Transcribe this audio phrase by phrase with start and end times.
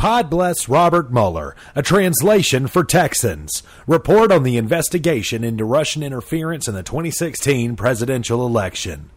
[0.00, 3.62] Pod bless Robert Mueller, a translation for Texans.
[3.86, 9.10] Report on the investigation into Russian interference in the 2016 presidential election.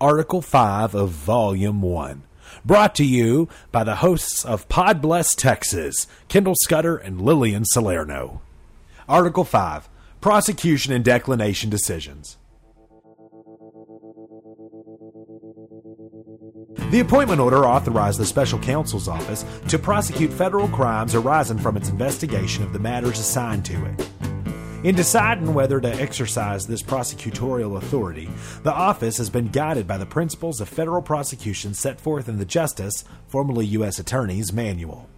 [0.00, 2.22] Article 5 of Volume 1.
[2.64, 8.40] Brought to you by the hosts of Pod Bless Texas, Kendall Scudder and Lillian Salerno.
[9.08, 9.88] Article 5
[10.20, 12.36] Prosecution and Declination Decisions.
[16.90, 21.88] The appointment order authorized the special counsel's office to prosecute federal crimes arising from its
[21.88, 24.08] investigation of the matters assigned to it.
[24.84, 28.28] In deciding whether to exercise this prosecutorial authority,
[28.64, 32.44] the office has been guided by the principles of federal prosecution set forth in the
[32.44, 33.98] Justice, formerly U.S.
[33.98, 35.08] Attorney's, Manual.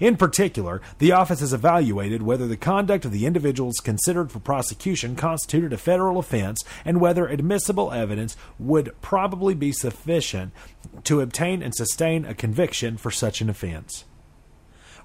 [0.00, 5.16] In particular, the office has evaluated whether the conduct of the individuals considered for prosecution
[5.16, 10.52] constituted a federal offense and whether admissible evidence would probably be sufficient
[11.04, 14.04] to obtain and sustain a conviction for such an offense.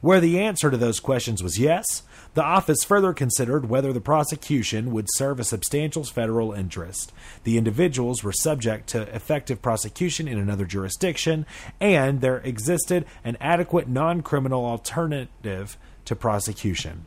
[0.01, 2.03] Where the answer to those questions was yes,
[2.33, 7.11] the office further considered whether the prosecution would serve a substantial federal interest.
[7.43, 11.45] The individuals were subject to effective prosecution in another jurisdiction,
[11.79, 17.05] and there existed an adequate non criminal alternative to prosecution.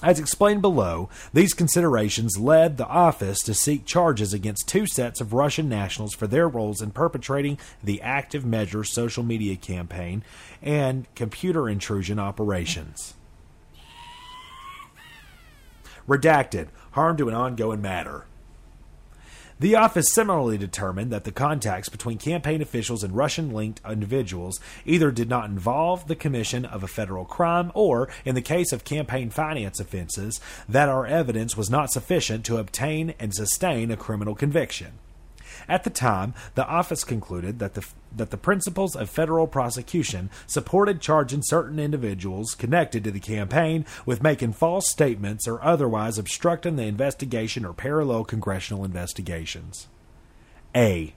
[0.00, 5.32] As explained below, these considerations led the office to seek charges against two sets of
[5.32, 10.22] Russian nationals for their roles in perpetrating the Active measure social media campaign
[10.62, 13.14] and computer intrusion operations.
[16.08, 18.24] Redacted, harm to an ongoing matter.
[19.60, 25.10] The office similarly determined that the contacts between campaign officials and Russian linked individuals either
[25.10, 29.30] did not involve the commission of a federal crime or, in the case of campaign
[29.30, 34.92] finance offenses, that our evidence was not sufficient to obtain and sustain a criminal conviction.
[35.68, 41.00] At the time, the office concluded that the that the principles of federal prosecution supported
[41.00, 46.84] charging certain individuals connected to the campaign with making false statements or otherwise obstructing the
[46.84, 49.88] investigation or parallel congressional investigations.
[50.74, 51.14] A.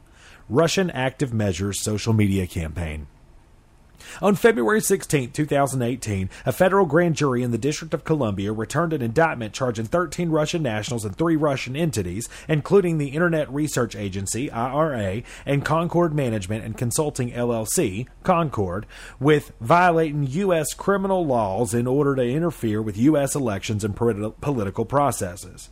[0.50, 3.08] Russian Active Measures social media campaign.
[4.22, 9.02] On February 16, 2018, a federal grand jury in the District of Columbia returned an
[9.02, 15.24] indictment charging 13 Russian nationals and three Russian entities, including the Internet Research Agency, IRA,
[15.46, 18.86] and Concord Management and Consulting LLC, Concord,
[19.20, 20.74] with violating U.S.
[20.74, 23.36] criminal laws in order to interfere with U.S.
[23.36, 25.70] elections and political processes.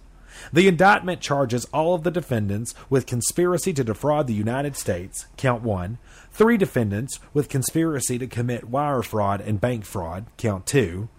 [0.53, 5.63] The indictment charges all of the defendants with conspiracy to defraud the United States, count
[5.63, 5.97] one,
[6.39, 11.09] three defendants with conspiracy to commit wire fraud and bank fraud, count two,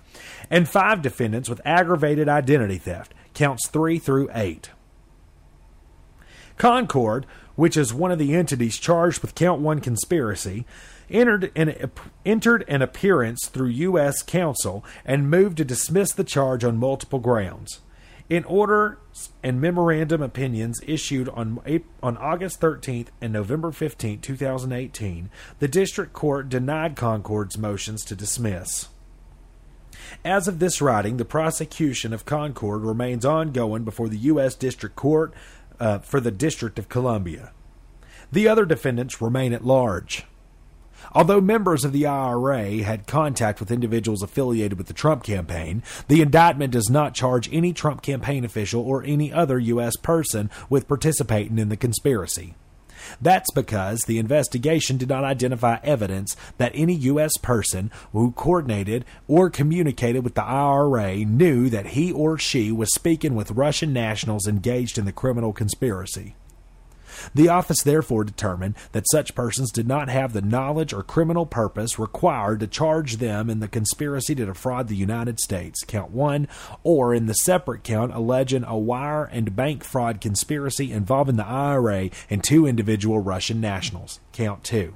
[0.49, 4.71] and five defendants with aggravated identity theft, counts three through eight.
[6.57, 10.65] Concord, which is one of the entities charged with count one conspiracy,
[11.11, 11.91] entered an,
[12.25, 14.23] entered an appearance through U.S.
[14.23, 17.81] counsel and moved to dismiss the charge on multiple grounds.
[18.31, 21.59] In orders and memorandum opinions issued on,
[22.01, 28.89] on August 13th and November 15th, 2018, the district court denied Concord's motions to dismiss.
[30.25, 34.55] As of this writing, the prosecution of Concord remains ongoing before the U.S.
[34.55, 35.35] District Court
[35.81, 37.51] uh, for the District of Columbia.
[38.31, 40.25] The other defendants remain at large.
[41.13, 46.23] Although members of the IRA had contact with individuals affiliated with the Trump campaign, the
[46.23, 49.97] indictment does not charge any Trump campaign official or any other U.S.
[49.97, 52.55] person with participating in the conspiracy.
[53.21, 57.37] That's because the investigation did not identify evidence that any U.S.
[57.39, 63.35] person who coordinated or communicated with the IRA knew that he or she was speaking
[63.35, 66.35] with Russian nationals engaged in the criminal conspiracy.
[67.35, 71.99] The office therefore determined that such persons did not have the knowledge or criminal purpose
[71.99, 76.49] required to charge them in the conspiracy to defraud the United States, count one,
[76.83, 82.11] or in the separate count alleging a wire and bank fraud conspiracy involving the IRA
[82.29, 84.95] and two individual Russian nationals, count two.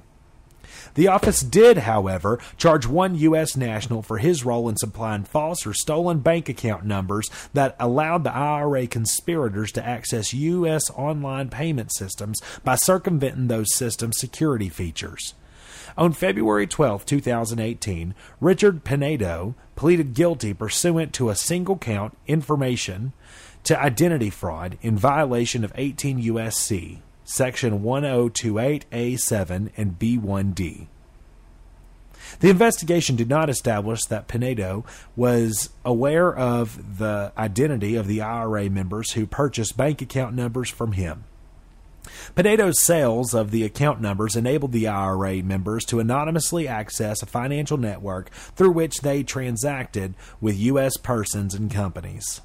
[0.95, 3.57] The office did, however, charge one U.S.
[3.57, 8.35] national for his role in supplying false or stolen bank account numbers that allowed the
[8.35, 10.91] IRA conspirators to access U.S.
[10.91, 15.35] online payment systems by circumventing those systems' security features.
[15.97, 23.13] On February 12, 2018, Richard Pinedo pleaded guilty pursuant to a single count information
[23.63, 27.01] to identity fraud in violation of 18 U.S.C.
[27.25, 30.87] Section 1028A7 and B1D.
[32.41, 34.85] The investigation did not establish that Pinedo
[35.17, 40.93] was aware of the identity of the IRA members who purchased bank account numbers from
[40.93, 41.25] him.
[42.35, 47.79] Pinedo's sales of the account numbers enabled the IRA members to anonymously access a financial
[47.79, 50.97] network through which they transacted with U.S.
[50.97, 52.41] persons and companies.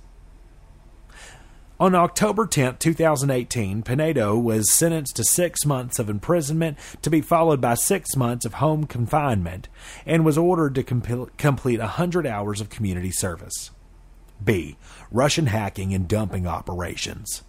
[1.80, 7.62] On October 10, 2018, Pinedo was sentenced to six months of imprisonment to be followed
[7.62, 9.70] by six months of home confinement
[10.06, 13.72] and was ordered to comp- complete 100 hours of community service.
[14.44, 14.76] B.
[15.10, 17.44] Russian hacking and dumping operations.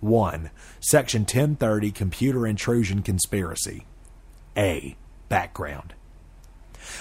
[0.00, 0.50] 1.
[0.80, 3.86] Section 1030 Computer Intrusion Conspiracy.
[4.58, 4.94] A.
[5.30, 5.94] Background.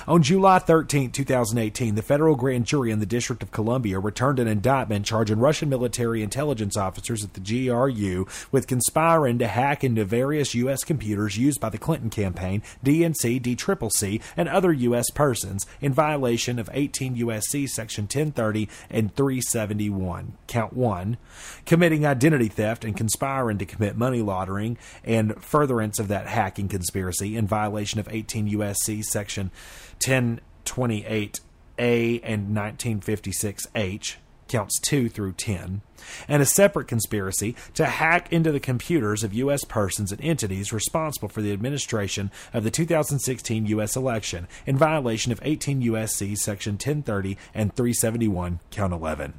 [0.08, 4.48] On July 13, 2018, the federal grand jury in the District of Columbia returned an
[4.48, 10.56] indictment charging Russian military intelligence officers at the GRU with conspiring to hack into various
[10.56, 10.84] U.S.
[10.84, 15.10] computers used by the Clinton campaign, DNC, DCCC, and other U.S.
[15.12, 17.68] persons in violation of 18 U.S.C.
[17.68, 20.34] Section 1030 and 371.
[20.48, 21.18] Count 1.
[21.66, 27.36] Committing identity theft and conspiring to commit money laundering and furtherance of that hacking conspiracy
[27.36, 29.02] in violation of 18 U.S.C.
[29.02, 29.52] Section
[30.00, 34.16] 1028A and 1956H,
[34.48, 35.82] counts 2 through 10,
[36.28, 39.64] and a separate conspiracy to hack into the computers of U.S.
[39.64, 43.96] persons and entities responsible for the administration of the 2016 U.S.
[43.96, 46.36] election in violation of 18 U.S.C.
[46.36, 49.34] Section 1030 and 371, count 11.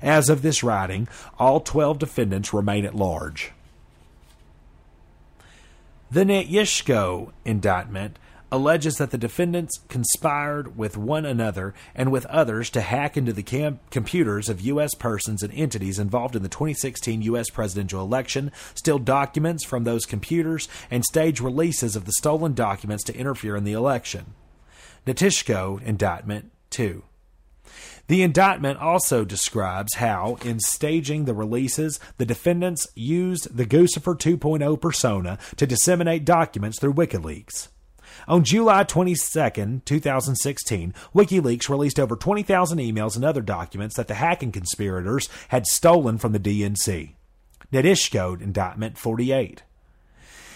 [0.00, 1.08] As of this writing,
[1.38, 3.52] all 12 defendants remain at large.
[6.10, 8.18] The Netyksho indictment
[8.54, 13.42] alleges that the defendants conspired with one another and with others to hack into the
[13.42, 14.94] cam- computers of U.S.
[14.94, 17.50] persons and entities involved in the 2016 U.S.
[17.50, 23.16] presidential election, steal documents from those computers, and stage releases of the stolen documents to
[23.16, 24.34] interfere in the election.
[25.04, 27.02] Netyksho Indictment 2.
[28.06, 34.80] The indictment also describes how, in staging the releases, the defendants used the Guccifer 2.0
[34.80, 37.68] persona to disseminate documents through WikiLeaks.
[38.26, 44.52] On July 22, 2016, WikiLeaks released over 20,000 emails and other documents that the hacking
[44.52, 47.12] conspirators had stolen from the DNC.
[47.72, 49.62] Netyksho Indictment 48.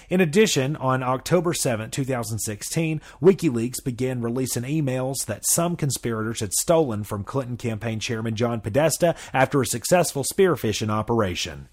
[0.09, 7.05] In addition, on October 7, 2016, WikiLeaks began releasing emails that some conspirators had stolen
[7.05, 11.69] from Clinton campaign chairman John Podesta after a successful spearphishing operation.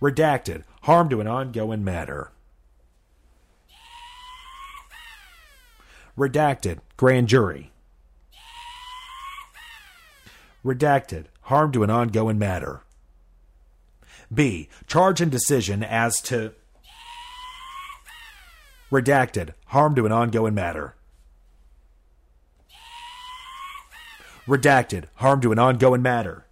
[0.00, 2.30] Redacted Harm to an ongoing matter.
[6.18, 6.80] Redacted.
[6.96, 7.70] Grand jury.
[10.64, 11.26] Redacted.
[11.42, 12.82] Harm to an ongoing matter.
[14.34, 14.68] B.
[14.88, 16.54] Charge and decision as to.
[18.90, 19.54] Redacted.
[19.66, 20.96] Harm to an ongoing matter.
[24.48, 25.04] Redacted.
[25.14, 26.46] Harm to an ongoing matter.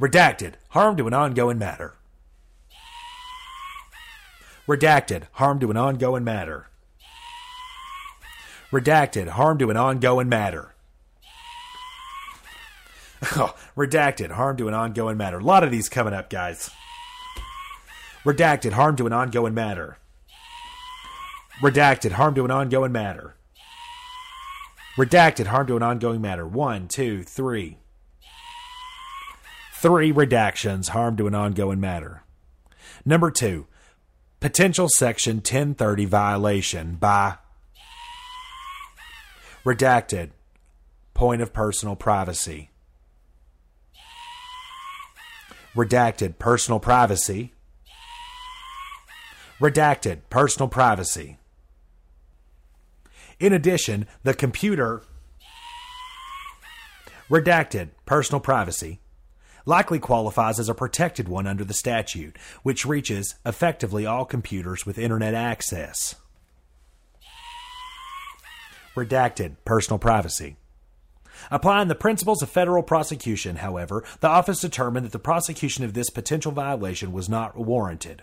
[0.00, 0.54] Redacted.
[0.70, 1.94] Harm to an ongoing matter.
[4.66, 5.24] Redacted.
[5.32, 6.68] Harm to an ongoing matter.
[8.72, 10.72] Redacted, harm to an ongoing matter.
[13.34, 15.38] Oh, redacted, harm to an ongoing matter.
[15.38, 16.70] A lot of these coming up, guys.
[18.24, 19.96] Redacted, harm to an ongoing matter.
[21.62, 23.34] Redacted, harm to an ongoing matter.
[24.98, 26.46] Redacted, harm to an ongoing matter.
[26.46, 27.78] One, two, three.
[29.80, 32.22] Three redactions, harm to an ongoing matter.
[33.04, 33.66] Number two,
[34.40, 37.36] potential section 1030 violation by
[39.66, 40.30] Redacted.
[41.12, 42.70] Point of personal privacy.
[45.74, 46.38] Redacted.
[46.38, 47.52] Personal privacy.
[49.58, 50.20] Redacted.
[50.30, 51.38] Personal privacy.
[53.40, 55.02] In addition, the computer.
[57.28, 57.88] Redacted.
[58.04, 59.00] Personal privacy
[59.64, 64.96] likely qualifies as a protected one under the statute, which reaches effectively all computers with
[64.96, 66.14] Internet access.
[68.96, 69.56] Redacted.
[69.66, 70.56] Personal privacy.
[71.50, 76.08] Applying the principles of federal prosecution, however, the office determined that the prosecution of this
[76.08, 78.22] potential violation was not warranted.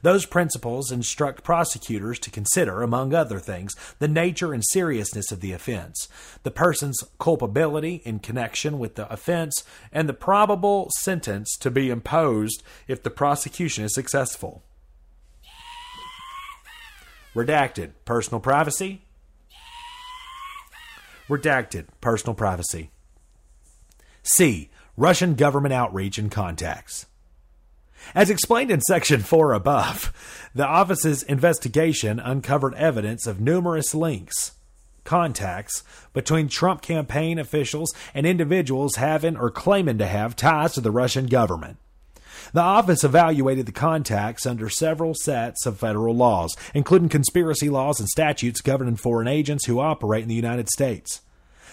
[0.00, 5.52] Those principles instruct prosecutors to consider, among other things, the nature and seriousness of the
[5.52, 6.08] offense,
[6.42, 9.62] the person's culpability in connection with the offense,
[9.92, 14.62] and the probable sentence to be imposed if the prosecution is successful.
[17.34, 17.90] Redacted.
[18.04, 19.03] Personal privacy.
[21.28, 21.86] Redacted.
[22.00, 22.90] Personal privacy.
[24.22, 24.70] C.
[24.96, 27.06] Russian government outreach and contacts.
[28.14, 30.12] As explained in Section 4 above,
[30.54, 34.52] the office's investigation uncovered evidence of numerous links
[35.04, 40.90] contacts between Trump campaign officials and individuals having or claiming to have ties to the
[40.90, 41.76] Russian government.
[42.54, 48.08] The office evaluated the contacts under several sets of federal laws, including conspiracy laws and
[48.08, 51.20] statutes governing foreign agents who operate in the United States.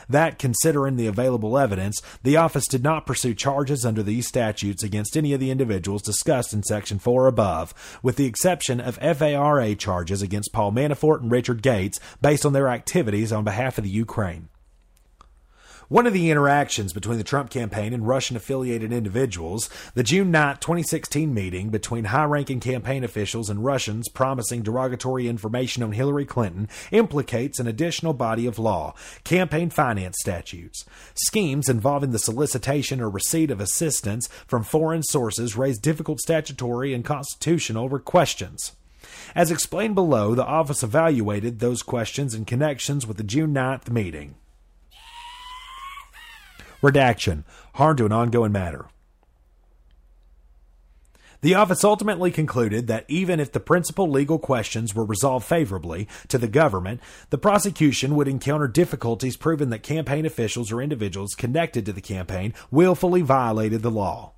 [0.09, 5.15] That, considering the available evidence, the office did not pursue charges under these statutes against
[5.15, 10.23] any of the individuals discussed in Section 4 above, with the exception of FARA charges
[10.23, 14.49] against Paul Manafort and Richard Gates based on their activities on behalf of the Ukraine.
[15.91, 20.55] One of the interactions between the Trump campaign and Russian affiliated individuals, the June 9,
[20.61, 26.69] 2016 meeting between high ranking campaign officials and Russians promising derogatory information on Hillary Clinton,
[26.91, 28.95] implicates an additional body of law
[29.25, 30.85] campaign finance statutes.
[31.13, 37.03] Schemes involving the solicitation or receipt of assistance from foreign sources raise difficult statutory and
[37.03, 38.71] constitutional questions.
[39.35, 44.35] As explained below, the office evaluated those questions in connections with the June 9th meeting.
[46.81, 47.45] Redaction
[47.75, 48.87] harm to an ongoing matter.
[51.41, 56.37] The office ultimately concluded that even if the principal legal questions were resolved favorably to
[56.37, 61.93] the government, the prosecution would encounter difficulties proving that campaign officials or individuals connected to
[61.93, 64.33] the campaign willfully violated the law.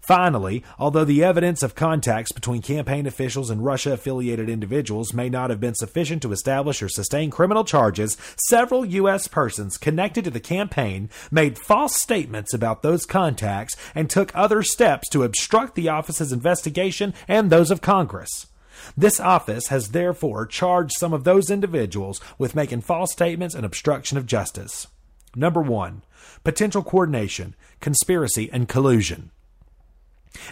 [0.00, 5.50] Finally, although the evidence of contacts between campaign officials and Russia affiliated individuals may not
[5.50, 8.16] have been sufficient to establish or sustain criminal charges,
[8.48, 9.28] several U.S.
[9.28, 15.08] persons connected to the campaign made false statements about those contacts and took other steps
[15.10, 18.46] to obstruct the office's investigation and those of Congress.
[18.96, 24.16] This office has therefore charged some of those individuals with making false statements and obstruction
[24.16, 24.86] of justice.
[25.34, 26.02] Number one,
[26.44, 29.30] potential coordination, conspiracy, and collusion.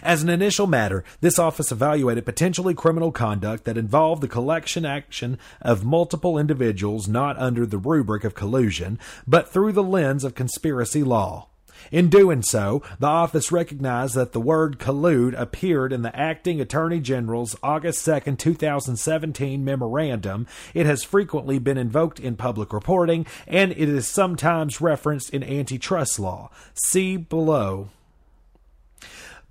[0.01, 5.37] As an initial matter, this office evaluated potentially criminal conduct that involved the collection action
[5.61, 11.03] of multiple individuals not under the rubric of collusion, but through the lens of conspiracy
[11.03, 11.47] law.
[11.91, 16.99] In doing so, the office recognized that the word collude appeared in the acting attorney
[16.99, 20.47] general's August 2, 2017 memorandum.
[20.73, 26.19] It has frequently been invoked in public reporting, and it is sometimes referenced in antitrust
[26.19, 26.49] law.
[26.73, 27.89] See below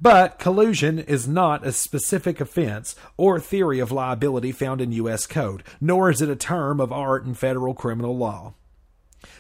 [0.01, 5.27] but collusion is not a specific offense or theory of liability found in U.S.
[5.27, 8.55] Code, nor is it a term of art in federal criminal law.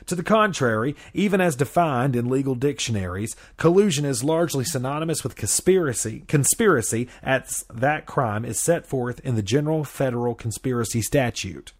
[0.07, 6.25] To the contrary, even as defined in legal dictionaries, collusion is largely synonymous with conspiracy,
[6.29, 11.73] conspiracy as that crime is set forth in the General Federal Conspiracy Statute.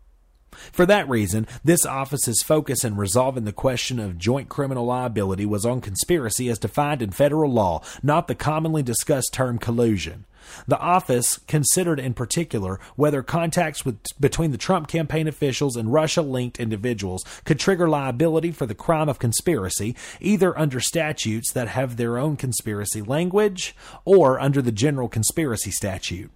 [0.73, 5.67] For that reason, this office's focus in resolving the question of joint criminal liability was
[5.67, 10.25] on conspiracy as defined in federal law, not the commonly discussed term collusion.
[10.67, 16.23] The office considered in particular whether contacts with, between the Trump campaign officials and Russia
[16.23, 21.97] linked individuals could trigger liability for the crime of conspiracy, either under statutes that have
[21.97, 26.31] their own conspiracy language or under the general conspiracy statute.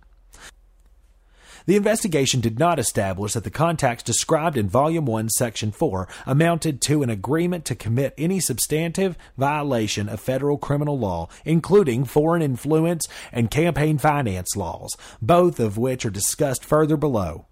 [1.71, 6.81] The investigation did not establish that the contacts described in Volume 1, Section 4 amounted
[6.81, 13.07] to an agreement to commit any substantive violation of federal criminal law, including foreign influence
[13.31, 17.47] and campaign finance laws, both of which are discussed further below.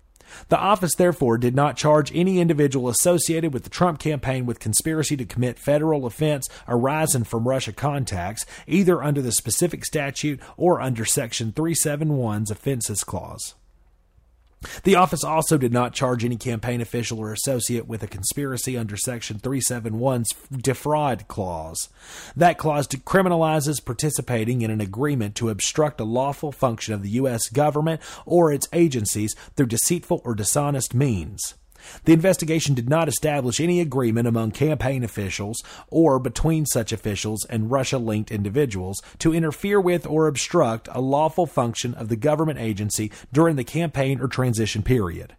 [0.48, 5.16] The office, therefore, did not charge any individual associated with the Trump campaign with conspiracy
[5.16, 11.04] to commit federal offense arising from Russia contacts, either under the specific statute or under
[11.04, 13.54] Section 371's Offenses Clause.
[14.82, 18.96] The office also did not charge any campaign official or associate with a conspiracy under
[18.96, 21.88] Section 371's defraud clause.
[22.36, 27.48] That clause criminalizes participating in an agreement to obstruct a lawful function of the U.S.
[27.48, 31.54] government or its agencies through deceitful or dishonest means.
[32.04, 37.70] The investigation did not establish any agreement among campaign officials or between such officials and
[37.70, 43.10] Russia linked individuals to interfere with or obstruct a lawful function of the government agency
[43.32, 45.34] during the campaign or transition period.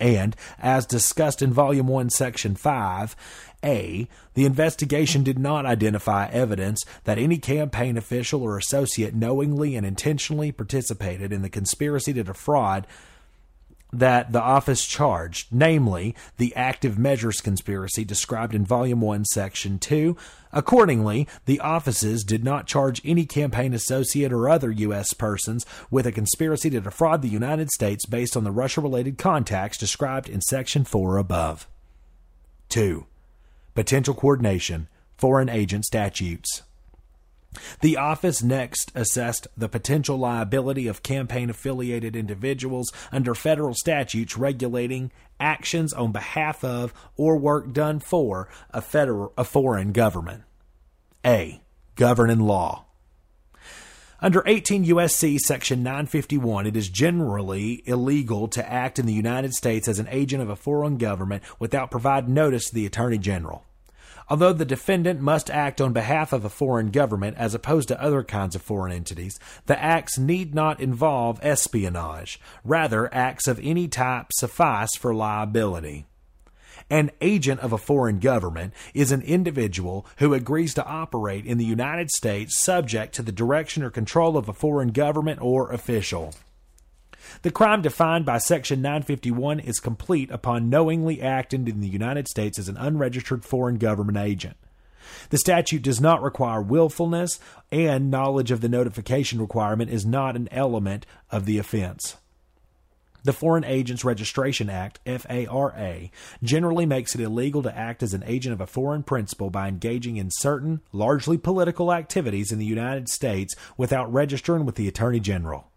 [0.00, 3.14] And, as discussed in Volume 1, Section 5,
[3.62, 4.08] a.
[4.32, 10.52] The investigation did not identify evidence that any campaign official or associate knowingly and intentionally
[10.52, 12.86] participated in the conspiracy to defraud
[13.92, 20.16] that the office charged, namely the active measures conspiracy described in Volume 1, Section 2.
[20.52, 25.12] Accordingly, the offices did not charge any campaign associate or other U.S.
[25.12, 29.78] persons with a conspiracy to defraud the United States based on the Russia related contacts
[29.78, 31.68] described in Section 4 above.
[32.68, 33.06] 2.
[33.74, 36.62] Potential coordination, foreign agent statutes.
[37.80, 45.10] The office next assessed the potential liability of campaign affiliated individuals under federal statutes regulating
[45.40, 50.44] actions on behalf of or work done for a federal a foreign government.
[51.24, 51.60] A.
[51.96, 52.86] Governing law.
[54.22, 55.38] Under 18 U.S.C.
[55.38, 60.42] Section 951, it is generally illegal to act in the United States as an agent
[60.42, 63.64] of a foreign government without providing notice to the Attorney General.
[64.30, 68.22] Although the defendant must act on behalf of a foreign government as opposed to other
[68.22, 72.40] kinds of foreign entities, the acts need not involve espionage.
[72.62, 76.06] Rather, acts of any type suffice for liability.
[76.88, 81.64] An agent of a foreign government is an individual who agrees to operate in the
[81.64, 86.34] United States subject to the direction or control of a foreign government or official.
[87.42, 92.58] The crime defined by Section 951 is complete upon knowingly acting in the United States
[92.58, 94.56] as an unregistered foreign government agent.
[95.30, 97.40] The statute does not require willfulness,
[97.72, 102.16] and knowledge of the notification requirement is not an element of the offense.
[103.22, 106.08] The Foreign Agents Registration Act, FARA,
[106.42, 110.16] generally makes it illegal to act as an agent of a foreign principal by engaging
[110.16, 115.69] in certain, largely political activities in the United States without registering with the Attorney General.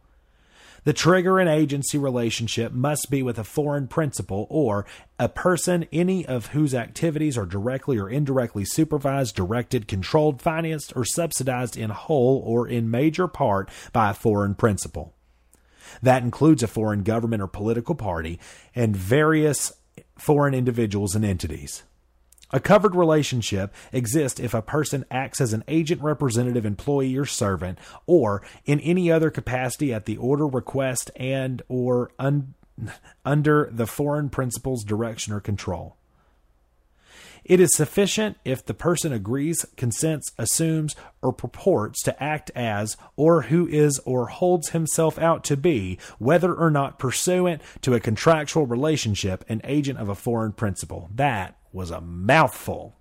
[0.86, 4.86] The trigger and agency relationship must be with a foreign principal or
[5.18, 11.06] a person any of whose activities are directly or indirectly supervised, directed, controlled, financed, or
[11.06, 15.14] subsidized in whole or in major part by a foreign principal.
[16.02, 18.40] That includes a foreign government or political party
[18.76, 19.72] and various
[20.18, 21.84] foreign individuals and entities.
[22.52, 27.80] A covered relationship exists if a person acts as an agent, representative, employee, or servant,
[28.06, 32.54] or in any other capacity at the order, request, and or un-
[33.26, 35.98] under the foreign principal's direction or control.
[37.44, 43.44] It is sufficient if the person agrees, consents, assumes, or purports to act as, or
[43.44, 48.66] who is or holds himself out to be, whether or not pursuant to a contractual
[48.66, 51.10] relationship, an agent of a foreign principal.
[51.14, 52.96] That was a mouthful.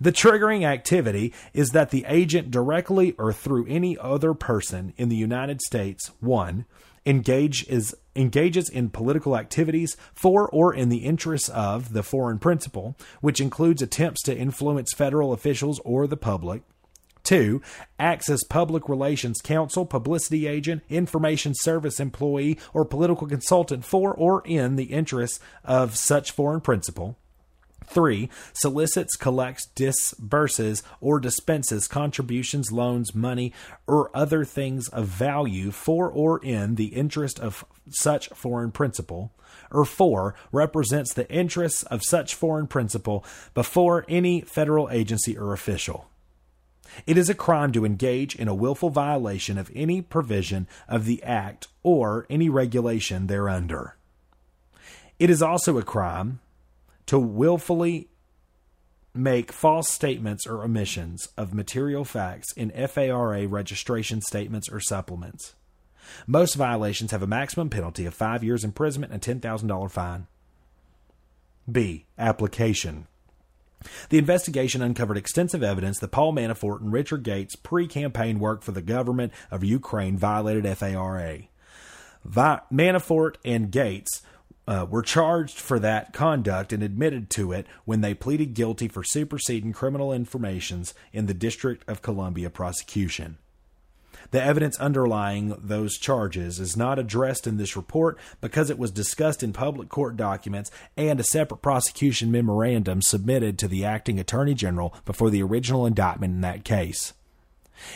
[0.00, 5.16] The triggering activity is that the agent directly or through any other person in the
[5.16, 6.64] United States, 1
[7.06, 12.96] engage is, engages in political activities for or in the interests of the foreign principal,
[13.20, 16.62] which includes attempts to influence federal officials or the public.
[17.22, 17.60] Two,
[17.98, 24.42] acts as public relations counsel, publicity agent, information service employee, or political consultant for or
[24.46, 27.18] in the interests of such foreign principal.
[27.90, 28.30] 3.
[28.52, 33.52] Solicits, collects, disburses, or dispenses contributions, loans, money,
[33.86, 39.32] or other things of value for or in the interest of such foreign principal.
[39.72, 40.34] Or 4.
[40.52, 43.24] Represents the interests of such foreign principal
[43.54, 46.06] before any federal agency or official.
[47.06, 51.22] It is a crime to engage in a willful violation of any provision of the
[51.22, 53.96] Act or any regulation thereunder.
[55.18, 56.40] It is also a crime
[57.10, 58.08] to willfully
[59.12, 65.56] make false statements or omissions of material facts in FARA registration statements or supplements.
[66.28, 70.28] Most violations have a maximum penalty of five years imprisonment and $10,000 fine.
[71.68, 72.06] B.
[72.16, 73.08] Application.
[74.10, 78.70] The investigation uncovered extensive evidence that Paul Manafort and Richard Gates' pre campaign work for
[78.70, 81.40] the government of Ukraine violated FARA.
[82.24, 84.22] Vi- Manafort and Gates
[84.70, 89.02] uh, were charged for that conduct and admitted to it when they pleaded guilty for
[89.02, 93.36] superseding criminal informations in the District of Columbia prosecution.
[94.30, 99.42] The evidence underlying those charges is not addressed in this report because it was discussed
[99.42, 104.94] in public court documents and a separate prosecution memorandum submitted to the acting attorney general
[105.04, 107.12] before the original indictment in that case.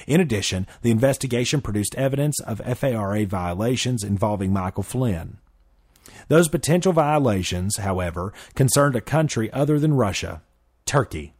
[0.08, 5.38] In addition, the investigation produced evidence of FARA violations involving Michael Flynn.
[6.28, 10.42] Those potential violations, however, concerned a country other than Russia,
[10.86, 11.34] Turkey,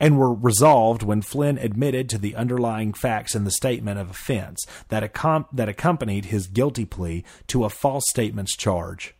[0.00, 4.64] and were resolved when Flynn admitted to the underlying facts in the statement of offense
[4.88, 9.14] that, accom- that accompanied his guilty plea to a false statements charge.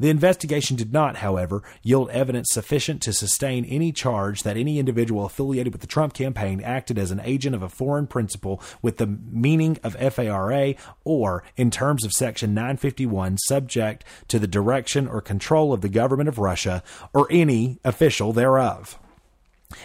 [0.00, 5.24] The investigation did not, however, yield evidence sufficient to sustain any charge that any individual
[5.24, 9.06] affiliated with the Trump campaign acted as an agent of a foreign principal with the
[9.06, 15.72] meaning of FARA or, in terms of Section 951, subject to the direction or control
[15.72, 16.82] of the government of Russia
[17.12, 18.98] or any official thereof.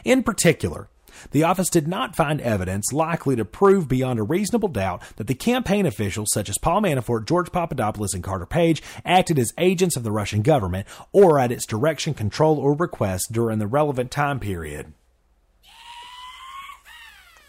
[0.05, 0.89] In particular,
[1.31, 5.35] the office did not find evidence likely to prove beyond a reasonable doubt that the
[5.35, 10.03] campaign officials such as Paul Manafort, George Papadopoulos, and Carter Page acted as agents of
[10.03, 14.93] the Russian government or at its direction, control, or request during the relevant time period.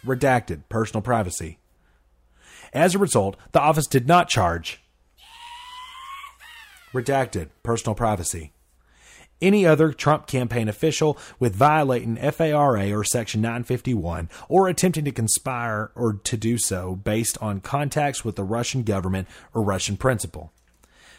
[0.05, 0.63] Redacted.
[0.69, 1.59] Personal privacy.
[2.73, 4.83] As a result, the office did not charge.
[6.93, 7.49] Redacted.
[7.63, 8.54] Personal privacy.
[9.43, 15.91] Any other Trump campaign official with violating FARA or Section 951 or attempting to conspire
[15.95, 20.53] or to do so based on contacts with the Russian government or Russian principal.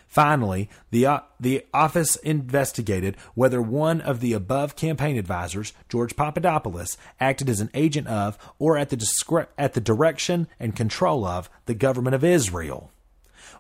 [0.07, 6.97] Finally, the, uh, the office investigated whether one of the above campaign advisors, George Papadopoulos,
[7.19, 11.49] acted as an agent of or at the, discre- at the direction and control of
[11.65, 12.91] the government of Israel.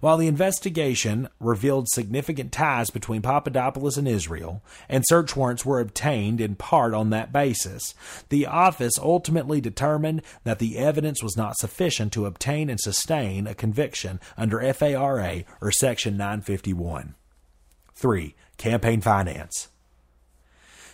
[0.05, 6.39] While the investigation revealed significant ties between Papadopoulos and Israel, and search warrants were obtained
[6.39, 7.95] in part on that basis,
[8.29, 13.55] the office ultimately determined that the evidence was not sufficient to obtain and sustain a
[13.55, 17.15] conviction under FARA or Section 951.
[17.95, 18.35] 3.
[18.59, 19.69] Campaign finance.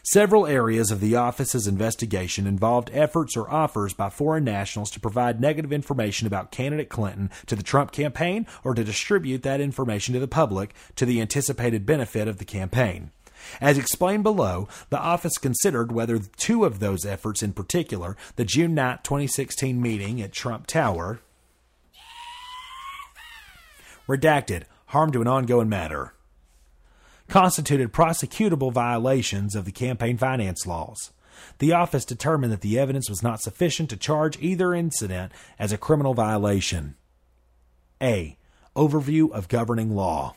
[0.04, 5.40] Several areas of the office's investigation involved efforts or offers by foreign nationals to provide
[5.40, 10.20] negative information about candidate Clinton to the Trump campaign or to distribute that information to
[10.20, 13.12] the public to the anticipated benefit of the campaign.
[13.60, 18.74] As explained below, the office considered whether two of those efforts in particular, the June
[18.74, 21.20] 9, 2016 meeting at Trump Tower,
[24.08, 26.14] redacted, harm to an ongoing matter
[27.32, 31.12] constituted prosecutable violations of the campaign finance laws.
[31.60, 35.78] The office determined that the evidence was not sufficient to charge either incident as a
[35.78, 36.96] criminal violation.
[38.02, 38.38] A.
[38.76, 40.36] Overview of governing law.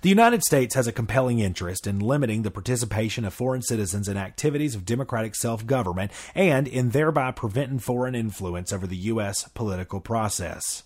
[0.00, 4.16] The United States has a compelling interest in limiting the participation of foreign citizens in
[4.16, 9.48] activities of democratic self government and in thereby preventing foreign influence over the U.S.
[9.54, 10.82] political process.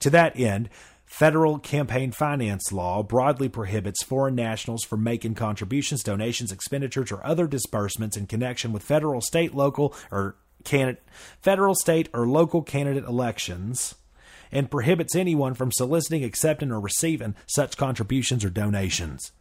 [0.00, 0.68] To that end,
[1.16, 7.46] Federal campaign finance law broadly prohibits foreign nationals from making contributions, donations, expenditures, or other
[7.46, 10.36] disbursements in connection with federal, state, local, or
[11.40, 13.94] federal, state, or local candidate elections,
[14.52, 19.32] and prohibits anyone from soliciting, accepting, or receiving such contributions or donations.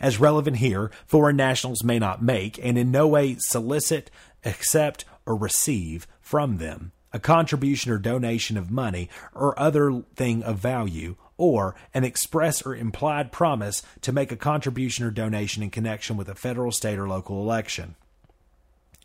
[0.00, 4.10] As relevant here, foreign nationals may not make and in no way solicit,
[4.44, 10.58] accept, or receive from them a contribution or donation of money or other thing of
[10.58, 16.16] value, or an express or implied promise to make a contribution or donation in connection
[16.16, 17.94] with a federal, state, or local election.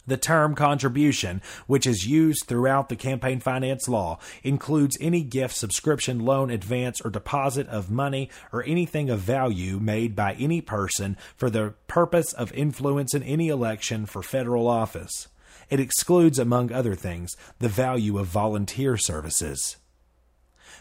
[0.07, 6.19] The term contribution, which is used throughout the campaign finance law, includes any gift, subscription,
[6.19, 11.49] loan, advance, or deposit of money or anything of value made by any person for
[11.49, 15.27] the purpose of influencing any election for federal office.
[15.69, 19.77] It excludes, among other things, the value of volunteer services.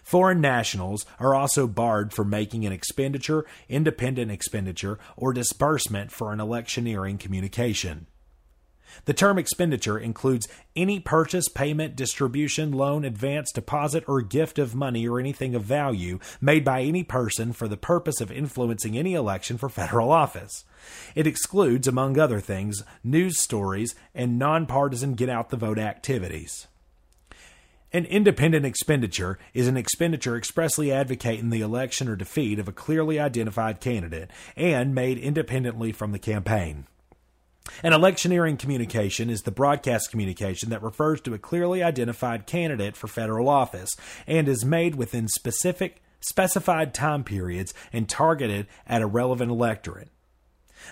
[0.03, 6.41] Foreign nationals are also barred from making an expenditure, independent expenditure, or disbursement for an
[6.41, 8.07] electioneering communication.
[9.05, 15.07] The term expenditure includes any purchase, payment, distribution, loan, advance, deposit, or gift of money
[15.07, 19.59] or anything of value made by any person for the purpose of influencing any election
[19.59, 20.65] for federal office.
[21.15, 26.67] It excludes, among other things, news stories and nonpartisan get out the vote activities.
[27.95, 33.21] An independent expenditure is an expenditure expressly advocating the election or defeat of a clearly
[33.21, 36.87] identified candidate and made independently from the campaign.
[37.83, 43.09] An electioneering communication is the broadcast communication that refers to a clearly identified candidate for
[43.09, 43.97] federal office
[44.27, 50.09] and is made within specific specified time periods and targeted at a relevant electorate.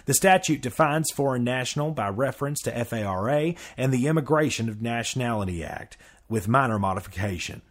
[0.07, 5.97] The statute defines foreign national by reference to FARA and the Immigration of Nationality Act,
[6.29, 7.63] with minor modification.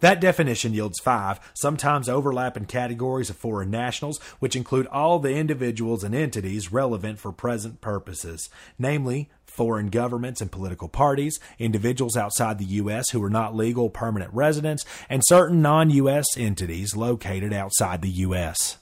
[0.00, 6.04] That definition yields five, sometimes overlapping categories of foreign nationals, which include all the individuals
[6.04, 12.64] and entities relevant for present purposes, namely foreign governments and political parties, individuals outside the
[12.64, 13.10] U.S.
[13.10, 16.26] who are not legal permanent residents, and certain non U.S.
[16.36, 18.78] entities located outside the U.S.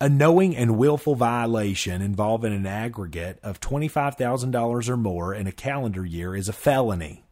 [0.00, 6.04] A knowing and willful violation involving an aggregate of $25,000 or more in a calendar
[6.04, 7.24] year is a felony.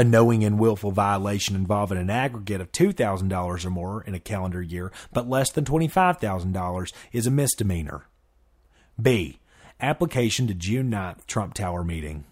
[0.00, 4.62] A knowing and willful violation involving an aggregate of $2,000 or more in a calendar
[4.62, 8.06] year, but less than $25,000, is a misdemeanor.
[8.98, 9.40] B.
[9.78, 12.24] Application to June 9th Trump Tower meeting.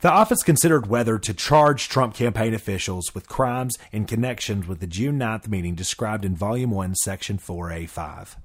[0.00, 4.86] The office considered whether to charge Trump campaign officials with crimes in connection with the
[4.86, 8.36] June 9th meeting described in Volume 1, Section 4A5.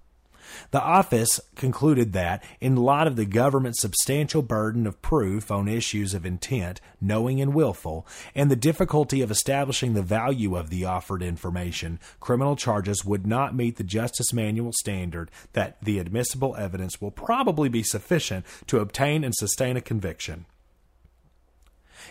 [0.72, 6.14] The office concluded that, in light of the government's substantial burden of proof on issues
[6.14, 11.22] of intent, knowing and willful, and the difficulty of establishing the value of the offered
[11.22, 17.12] information, criminal charges would not meet the Justice Manual standard that the admissible evidence will
[17.12, 20.46] probably be sufficient to obtain and sustain a conviction.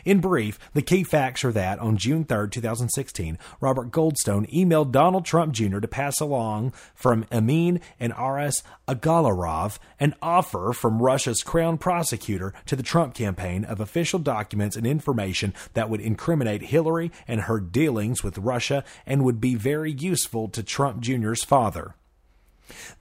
[0.04, 5.24] In brief, the key facts are that on June 3, 2016, Robert Goldstone emailed Donald
[5.24, 5.78] Trump Jr.
[5.78, 12.76] to pass along from Emin and Aras Agalarov an offer from Russia's crown prosecutor to
[12.76, 18.22] the Trump campaign of official documents and information that would incriminate Hillary and her dealings
[18.22, 21.94] with Russia and would be very useful to Trump Jr.'s father.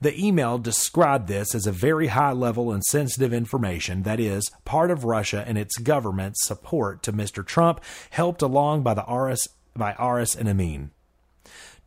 [0.00, 4.90] The email described this as a very high level and sensitive information that is part
[4.90, 7.44] of Russia and its government's support to Mr.
[7.44, 7.80] Trump,
[8.10, 10.90] helped along by the Aras by Aras and Emin.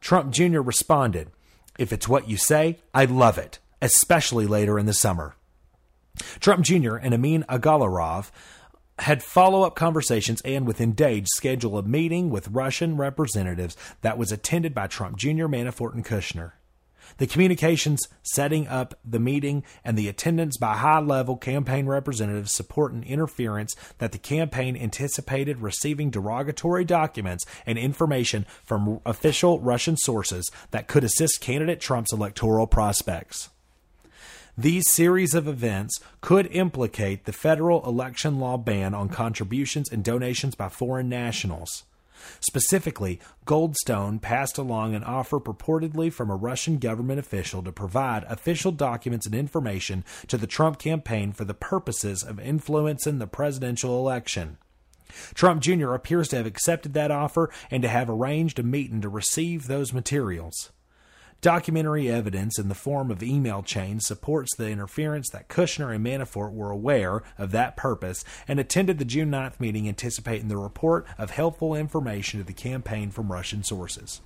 [0.02, 0.60] Trump Jr.
[0.60, 1.30] responded,
[1.78, 5.36] If it's what you say, I love it, especially later in the summer.
[6.40, 6.96] Trump Jr.
[6.96, 8.32] and Emin Agalarov
[9.00, 14.32] had follow up conversations and within days scheduled a meeting with Russian representatives that was
[14.32, 16.54] attended by Trump Jr., Manafort, and Kushner.
[17.18, 22.92] The communications setting up the meeting and the attendance by high level campaign representatives support
[22.92, 30.52] an interference that the campaign anticipated receiving derogatory documents and information from official Russian sources
[30.72, 33.50] that could assist candidate Trump's electoral prospects.
[34.58, 40.56] These series of events could implicate the federal election law ban on contributions and donations
[40.56, 41.84] by foreign nationals.
[42.40, 48.72] Specifically, Goldstone passed along an offer purportedly from a Russian government official to provide official
[48.72, 54.58] documents and information to the Trump campaign for the purposes of influencing the presidential election.
[55.34, 55.94] Trump Jr.
[55.94, 59.94] appears to have accepted that offer and to have arranged a meeting to receive those
[59.94, 60.72] materials.
[61.42, 66.54] Documentary evidence in the form of email chains supports the interference that Kushner and Manafort
[66.54, 71.32] were aware of that purpose and attended the June 9th meeting anticipating the report of
[71.32, 74.22] helpful information to the campaign from Russian sources.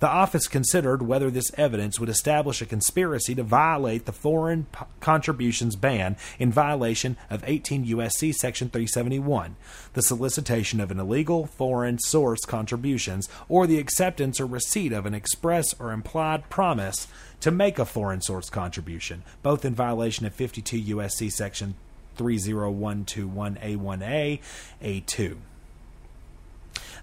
[0.00, 4.84] The office considered whether this evidence would establish a conspiracy to violate the foreign p-
[5.00, 8.32] contributions ban in violation of 18 U.S.C.
[8.32, 9.56] Section 371,
[9.94, 15.14] the solicitation of an illegal foreign source contributions, or the acceptance or receipt of an
[15.14, 17.06] express or implied promise
[17.40, 21.30] to make a foreign source contribution, both in violation of 52 U.S.C.
[21.30, 21.74] Section
[22.18, 24.40] 30121A1A,
[24.82, 25.36] A2.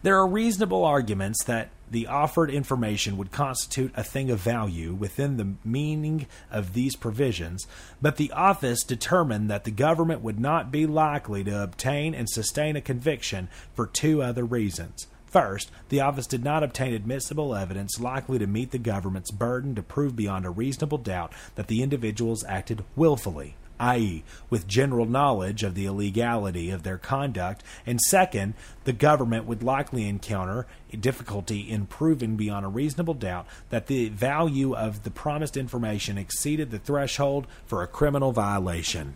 [0.04, 5.38] There are reasonable arguments that the offered information would constitute a thing of value within
[5.38, 7.66] the meaning of these provisions,
[8.02, 12.76] but the office determined that the government would not be likely to obtain and sustain
[12.76, 15.08] a conviction for two other reasons.
[15.26, 19.84] First, the office did not obtain admissible evidence likely to meet the government's burden to
[19.84, 25.76] prove beyond a reasonable doubt that the individuals acted willfully i.e., with general knowledge of
[25.76, 30.66] the illegality of their conduct, and second, the government would likely encounter
[31.00, 36.72] difficulty in proving beyond a reasonable doubt that the value of the promised information exceeded
[36.72, 39.16] the threshold for a criminal violation.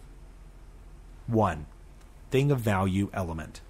[1.27, 1.65] 1.
[2.29, 3.61] Thing of value element.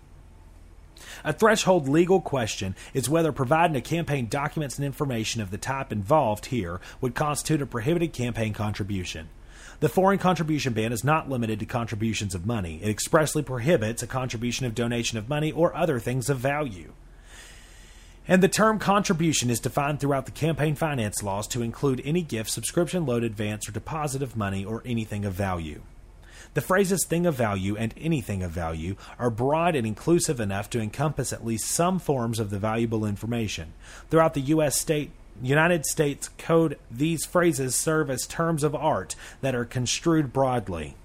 [1.23, 5.91] A threshold legal question is whether providing a campaign documents and information of the type
[5.91, 9.30] involved here would constitute a prohibited campaign contribution.
[9.79, 12.79] The foreign contribution ban is not limited to contributions of money.
[12.84, 16.93] It expressly prohibits a contribution of donation of money or other things of value.
[18.27, 22.51] And the term contribution is defined throughout the campaign finance laws to include any gift,
[22.51, 25.81] subscription, load, advance, or deposit of money or anything of value.
[26.53, 30.81] The phrases thing of value and anything of value are broad and inclusive enough to
[30.81, 33.73] encompass at least some forms of the valuable information.
[34.10, 34.77] Throughout the U.S.
[34.77, 40.95] state United States Code, these phrases serve as terms of art that are construed broadly.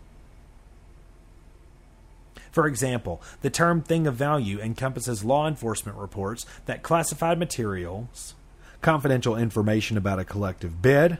[2.52, 8.34] For example, the term thing of value encompasses law enforcement reports that classified materials,
[8.80, 11.18] confidential information about a collective bid,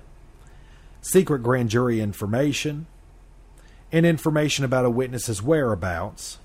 [1.03, 2.87] secret grand jury information,
[3.93, 6.39] and information about a witness's whereabouts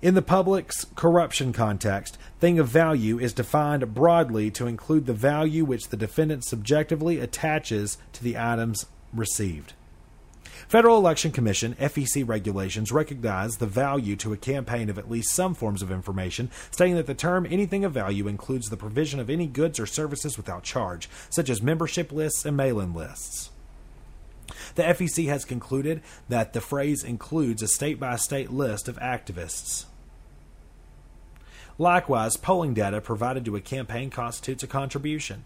[0.00, 5.64] in the public's corruption context, thing of value is defined broadly to include the value
[5.64, 9.72] which the defendant subjectively attaches to the items received.
[10.68, 15.54] Federal Election Commission FEC regulations recognize the value to a campaign of at least some
[15.54, 19.46] forms of information, stating that the term anything of value includes the provision of any
[19.46, 23.50] goods or services without charge, such as membership lists and mail-in lists.
[24.74, 29.86] The FEC has concluded that the phrase includes a state by state list of activists.
[31.80, 35.44] Likewise, polling data provided to a campaign constitutes a contribution.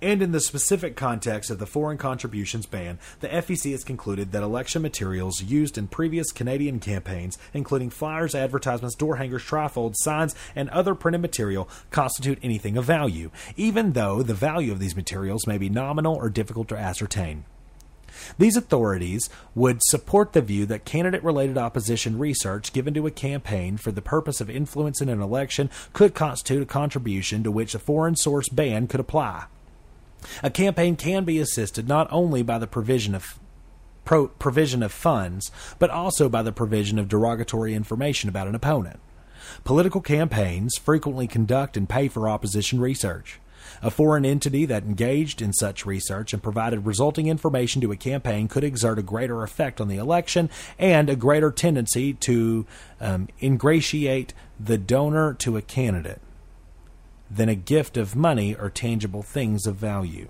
[0.00, 4.42] And in the specific context of the foreign contributions ban, the FEC has concluded that
[4.42, 10.68] election materials used in previous Canadian campaigns, including flyers, advertisements, door hangers, trifolds, signs, and
[10.70, 15.58] other printed material, constitute anything of value, even though the value of these materials may
[15.58, 17.44] be nominal or difficult to ascertain.
[18.38, 23.76] These authorities would support the view that candidate related opposition research given to a campaign
[23.76, 28.16] for the purpose of influencing an election could constitute a contribution to which a foreign
[28.16, 29.44] source ban could apply.
[30.42, 33.38] A campaign can be assisted not only by the provision of
[34.04, 39.00] pro- provision of funds, but also by the provision of derogatory information about an opponent.
[39.64, 43.40] Political campaigns frequently conduct and pay for opposition research.
[43.82, 48.48] A foreign entity that engaged in such research and provided resulting information to a campaign
[48.48, 52.66] could exert a greater effect on the election and a greater tendency to
[53.00, 56.20] um, ingratiate the donor to a candidate
[57.30, 60.28] than a gift of money or tangible things of value.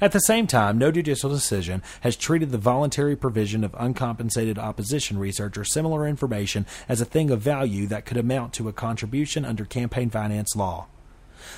[0.00, 5.18] At the same time, no judicial decision has treated the voluntary provision of uncompensated opposition
[5.18, 9.44] research or similar information as a thing of value that could amount to a contribution
[9.44, 10.86] under campaign finance law.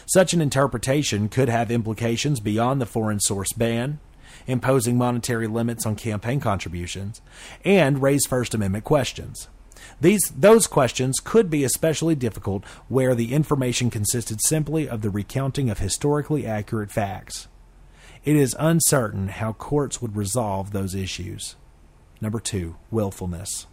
[0.07, 3.99] Such an interpretation could have implications beyond the foreign source ban,
[4.47, 7.21] imposing monetary limits on campaign contributions,
[7.65, 9.49] and raise First Amendment questions.
[10.01, 15.71] These, those questions could be especially difficult where the information consisted simply of the recounting
[15.71, 17.49] of historically accurate facts.
[18.25, 21.57] It is uncertain how courts would resolve those issues.
[22.21, 23.67] Number two, willfulness.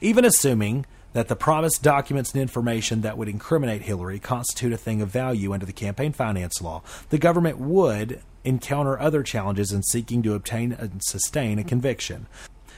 [0.00, 5.00] Even assuming that the promised documents and information that would incriminate Hillary constitute a thing
[5.00, 10.22] of value under the campaign finance law, the government would encounter other challenges in seeking
[10.22, 12.26] to obtain and sustain a conviction.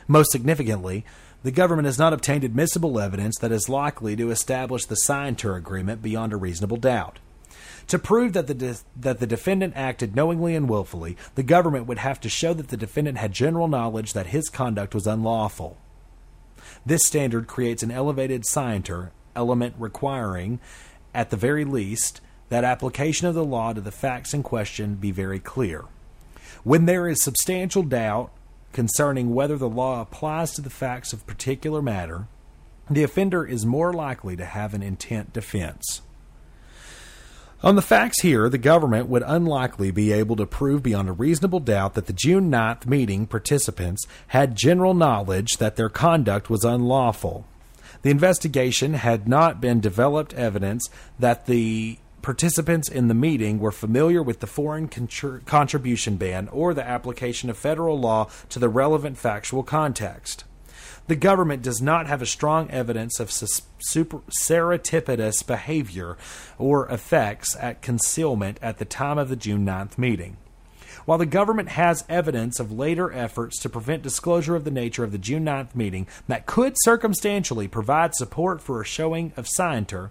[0.06, 1.04] Most significantly,
[1.42, 6.00] the government has not obtained admissible evidence that is likely to establish the Scienter agreement
[6.00, 7.18] beyond a reasonable doubt.
[7.88, 11.98] To prove that the de- that the defendant acted knowingly and willfully, the government would
[11.98, 15.76] have to show that the defendant had general knowledge that his conduct was unlawful.
[16.84, 20.60] This standard creates an elevated scienter element requiring,
[21.14, 25.10] at the very least, that application of the law to the facts in question be
[25.10, 25.84] very clear.
[26.64, 28.32] When there is substantial doubt
[28.72, 32.26] concerning whether the law applies to the facts of particular matter,
[32.90, 36.02] the offender is more likely to have an intent defense.
[37.60, 41.58] On the facts here, the government would unlikely be able to prove beyond a reasonable
[41.58, 47.46] doubt that the June 9th meeting participants had general knowledge that their conduct was unlawful.
[48.02, 54.22] The investigation had not been developed evidence that the participants in the meeting were familiar
[54.22, 59.64] with the foreign contribution ban or the application of federal law to the relevant factual
[59.64, 60.44] context
[61.08, 66.16] the government does not have a strong evidence of super serendipitous behavior
[66.58, 70.36] or effects at concealment at the time of the June 9th meeting.
[71.06, 75.12] While the government has evidence of later efforts to prevent disclosure of the nature of
[75.12, 80.10] the June 9th meeting that could circumstantially provide support for a showing of scienter,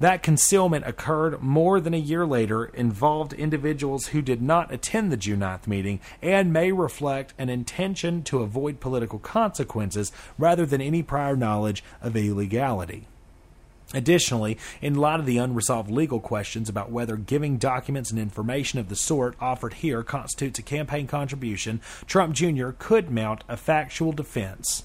[0.00, 5.16] that concealment occurred more than a year later, involved individuals who did not attend the
[5.16, 11.02] June 9th meeting, and may reflect an intention to avoid political consequences rather than any
[11.02, 13.06] prior knowledge of illegality.
[13.94, 18.90] Additionally, in light of the unresolved legal questions about whether giving documents and information of
[18.90, 22.70] the sort offered here constitutes a campaign contribution, Trump Jr.
[22.78, 24.84] could mount a factual defense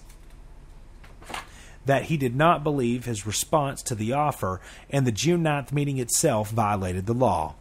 [1.85, 5.97] that he did not believe his response to the offer and the June 9th meeting
[5.97, 7.55] itself violated the law.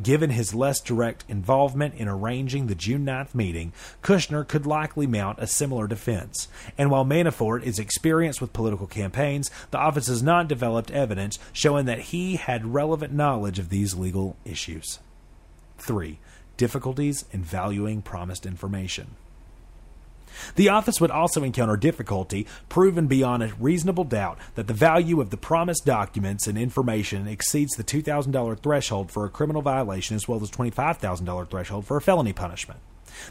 [0.00, 5.40] Given his less direct involvement in arranging the June 9th meeting, Kushner could likely mount
[5.40, 6.46] a similar defense.
[6.76, 11.86] And while Manafort is experienced with political campaigns, the office has not developed evidence showing
[11.86, 15.00] that he had relevant knowledge of these legal issues.
[15.78, 16.20] 3.
[16.56, 19.16] Difficulties in valuing promised information.
[20.56, 25.30] The office would also encounter difficulty proving beyond a reasonable doubt that the value of
[25.30, 30.42] the promised documents and information exceeds the $2,000 threshold for a criminal violation as well
[30.42, 32.80] as $25,000 threshold for a felony punishment.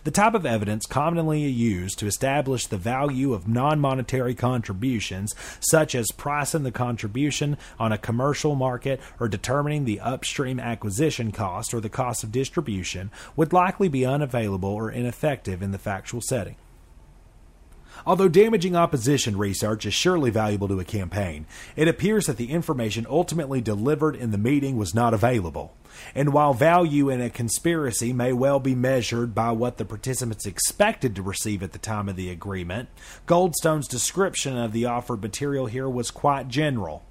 [0.03, 5.95] The type of evidence commonly used to establish the value of non monetary contributions, such
[5.95, 11.79] as pricing the contribution on a commercial market or determining the upstream acquisition cost or
[11.79, 16.55] the cost of distribution, would likely be unavailable or ineffective in the factual setting.
[18.07, 23.05] Although damaging opposition research is surely valuable to a campaign, it appears that the information
[23.09, 25.75] ultimately delivered in the meeting was not available.
[26.15, 31.17] And while value in a conspiracy may well be measured by what the participants expected
[31.17, 32.87] to receive at the time of the agreement,
[33.25, 37.03] Goldstone's description of the offered material here was quite general.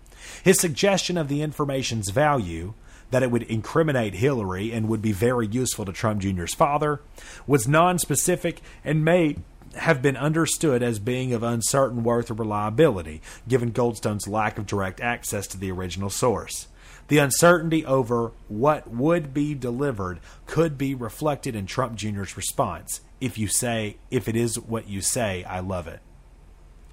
[0.43, 2.73] His suggestion of the information's value,
[3.11, 7.03] that it would incriminate Hillary and would be very useful to Trump Jr.'s father,
[7.47, 9.37] was nonspecific and may
[9.77, 15.01] have been understood as being of uncertain worth or reliability, given Goldstone's lack of direct
[15.01, 16.68] access to the original source.
[17.09, 23.01] The uncertainty over what would be delivered could be reflected in Trump Jr.'s response.
[23.20, 26.01] If you say, if it is what you say, I love it.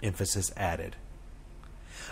[0.03, 0.95] Emphasis added.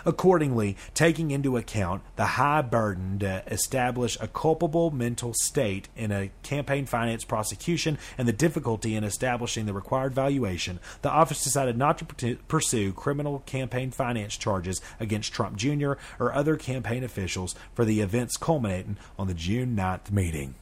[0.04, 6.30] Accordingly, taking into account the high burden to establish a culpable mental state in a
[6.42, 11.98] campaign finance prosecution and the difficulty in establishing the required valuation, the office decided not
[12.18, 15.92] to pursue criminal campaign finance charges against Trump Jr.
[16.18, 20.54] or other campaign officials for the events culminating on the June 9th meeting.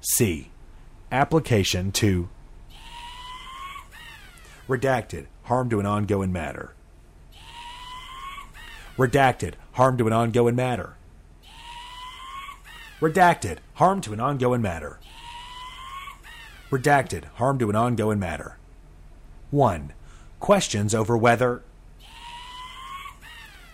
[0.00, 0.50] C.
[1.10, 2.28] Application to
[4.68, 6.75] Redacted, harm to an ongoing matter.
[8.96, 9.54] Redacted.
[9.72, 10.96] Harm to an ongoing matter.
[13.00, 13.58] Redacted.
[13.74, 14.98] Harm to an ongoing matter.
[16.70, 17.24] Redacted.
[17.34, 18.56] Harm to an ongoing matter.
[19.50, 19.92] 1.
[20.40, 21.62] Questions over whether.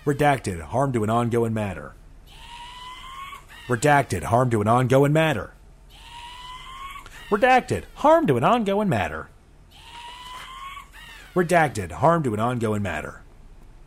[0.05, 0.61] Redacted.
[0.61, 1.95] Harm to an ongoing matter.
[3.69, 4.25] Redacted.
[4.25, 5.53] Harm to an ongoing matter.
[7.31, 7.85] Redacted.
[7.95, 9.29] Harm to an ongoing matter.
[11.37, 11.93] Redacted.
[11.93, 13.23] Harm to an ongoing matter.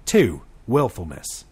[0.06, 1.46] 2 willfulness.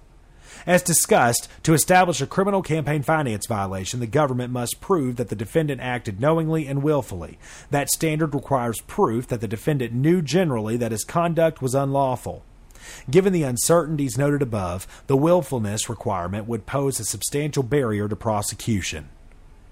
[0.66, 5.36] As discussed, to establish a criminal campaign finance violation, the government must prove that the
[5.36, 7.38] defendant acted knowingly and willfully.
[7.70, 12.43] That standard requires proof that the defendant knew generally that his conduct was unlawful.
[13.09, 19.09] Given the uncertainties noted above, the willfulness requirement would pose a substantial barrier to prosecution.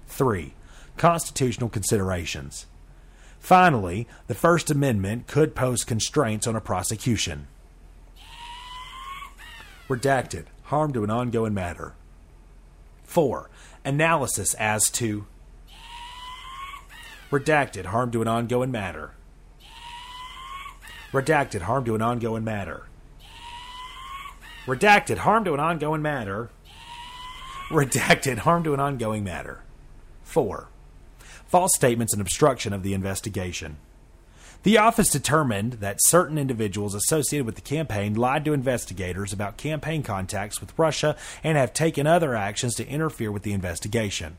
[0.08, 0.54] 3.
[0.96, 2.66] Constitutional considerations.
[3.38, 7.48] Finally, the First Amendment could pose constraints on a prosecution.
[9.92, 10.46] Redacted.
[10.62, 11.92] Harm to an ongoing matter.
[13.04, 13.50] 4.
[13.84, 15.26] Analysis as to.
[17.30, 17.84] Redacted.
[17.84, 19.10] Harm to an ongoing matter.
[21.12, 21.60] Redacted.
[21.60, 22.86] Harm to an ongoing matter.
[24.64, 25.18] Redacted.
[25.18, 26.48] Harm to an ongoing matter.
[27.68, 28.38] Redacted.
[28.38, 29.62] Harm to an ongoing matter.
[30.22, 30.68] 4.
[31.46, 33.76] False statements and obstruction of the investigation.
[34.64, 40.04] The office determined that certain individuals associated with the campaign lied to investigators about campaign
[40.04, 44.38] contacts with Russia and have taken other actions to interfere with the investigation.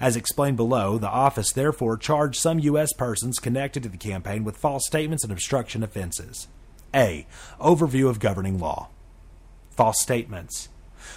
[0.00, 2.92] As explained below, the office therefore charged some U.S.
[2.92, 6.46] persons connected to the campaign with false statements and obstruction offenses.
[6.94, 7.26] A.
[7.60, 8.88] Overview of governing law.
[9.70, 10.68] False statements.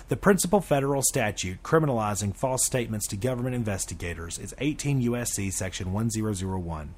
[0.10, 5.52] The principal federal statute criminalizing false statements to government investigators is 18 U.S.C.
[5.52, 6.96] Section 1001.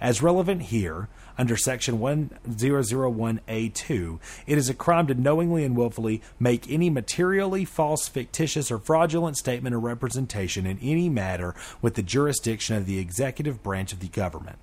[0.00, 1.08] As relevant here,
[1.38, 8.08] under Section 1001A2, it is a crime to knowingly and willfully make any materially false,
[8.08, 13.62] fictitious, or fraudulent statement or representation in any matter with the jurisdiction of the executive
[13.62, 14.58] branch of the government.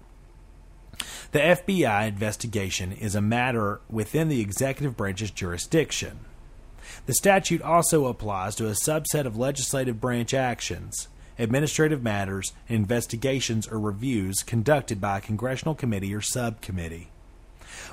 [1.31, 6.19] The FBI investigation is a matter within the executive branch's jurisdiction.
[7.05, 11.07] The statute also applies to a subset of legislative branch actions
[11.39, 17.09] administrative matters, investigations, or reviews conducted by a congressional committee or subcommittee.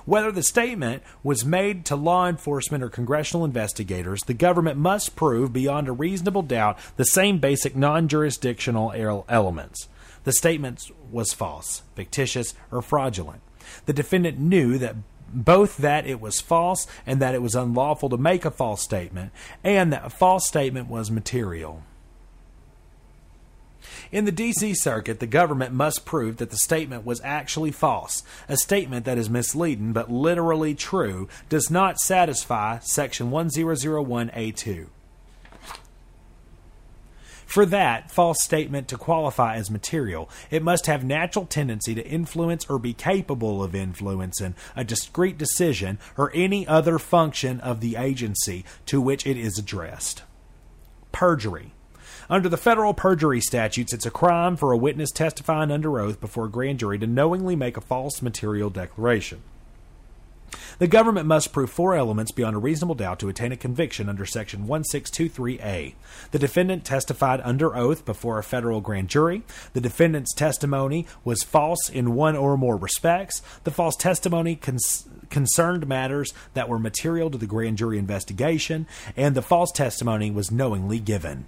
[0.04, 5.52] Whether the statement was made to law enforcement or congressional investigators, the government must prove
[5.52, 8.92] beyond a reasonable doubt the same basic non jurisdictional
[9.28, 9.88] elements.
[10.24, 13.42] The statement was false, fictitious, or fraudulent.
[13.86, 14.96] The defendant knew that
[15.32, 19.32] both that it was false and that it was unlawful to make a false statement,
[19.62, 21.82] and that a false statement was material.
[24.12, 24.74] In the D.C.
[24.74, 28.22] Circuit, the government must prove that the statement was actually false.
[28.48, 34.86] A statement that is misleading but literally true does not satisfy Section 1001A2.
[37.46, 42.66] For that false statement to qualify as material, it must have natural tendency to influence
[42.68, 48.64] or be capable of influencing a discrete decision or any other function of the agency
[48.86, 50.22] to which it is addressed.
[51.12, 51.72] Perjury.
[52.28, 56.46] Under the federal perjury statutes, it's a crime for a witness testifying under oath before
[56.46, 59.42] a grand jury to knowingly make a false material declaration.
[60.78, 64.26] The government must prove four elements beyond a reasonable doubt to attain a conviction under
[64.26, 65.94] Section 1623A.
[66.32, 69.42] The defendant testified under oath before a federal grand jury.
[69.72, 73.40] The defendant's testimony was false in one or more respects.
[73.64, 78.86] The false testimony cons- concerned matters that were material to the grand jury investigation.
[79.16, 81.46] And the false testimony was knowingly given.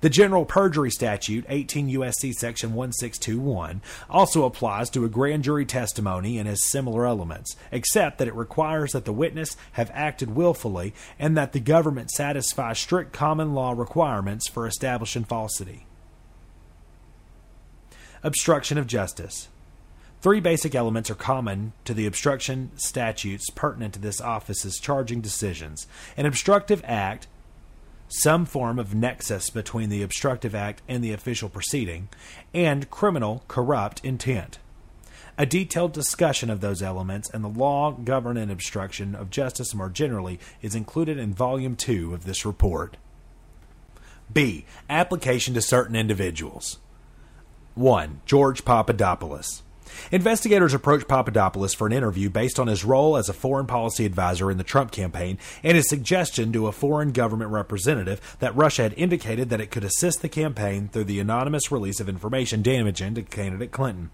[0.00, 2.32] The general perjury statute, 18 U.S.C.
[2.32, 8.28] section 1621, also applies to a grand jury testimony and has similar elements, except that
[8.28, 13.54] it requires that the witness have acted willfully and that the government satisfy strict common
[13.54, 15.86] law requirements for establishing falsity.
[18.22, 19.48] Obstruction of justice.
[20.20, 25.86] Three basic elements are common to the obstruction statutes pertinent to this office's charging decisions.
[26.16, 27.28] An obstructive act
[28.08, 32.08] some form of nexus between the obstructive act and the official proceeding,
[32.54, 34.58] and criminal, corrupt intent.
[35.38, 40.40] A detailed discussion of those elements and the law governing obstruction of justice more generally
[40.62, 42.96] is included in Volume 2 of this report.
[44.32, 44.64] B.
[44.88, 46.78] Application to certain individuals.
[47.74, 48.22] 1.
[48.24, 49.62] George Papadopoulos.
[50.10, 54.50] Investigators approached Papadopoulos for an interview based on his role as a foreign policy advisor
[54.50, 58.94] in the Trump campaign and his suggestion to a foreign government representative that Russia had
[58.96, 63.22] indicated that it could assist the campaign through the anonymous release of information damaging to
[63.22, 64.10] candidate Clinton.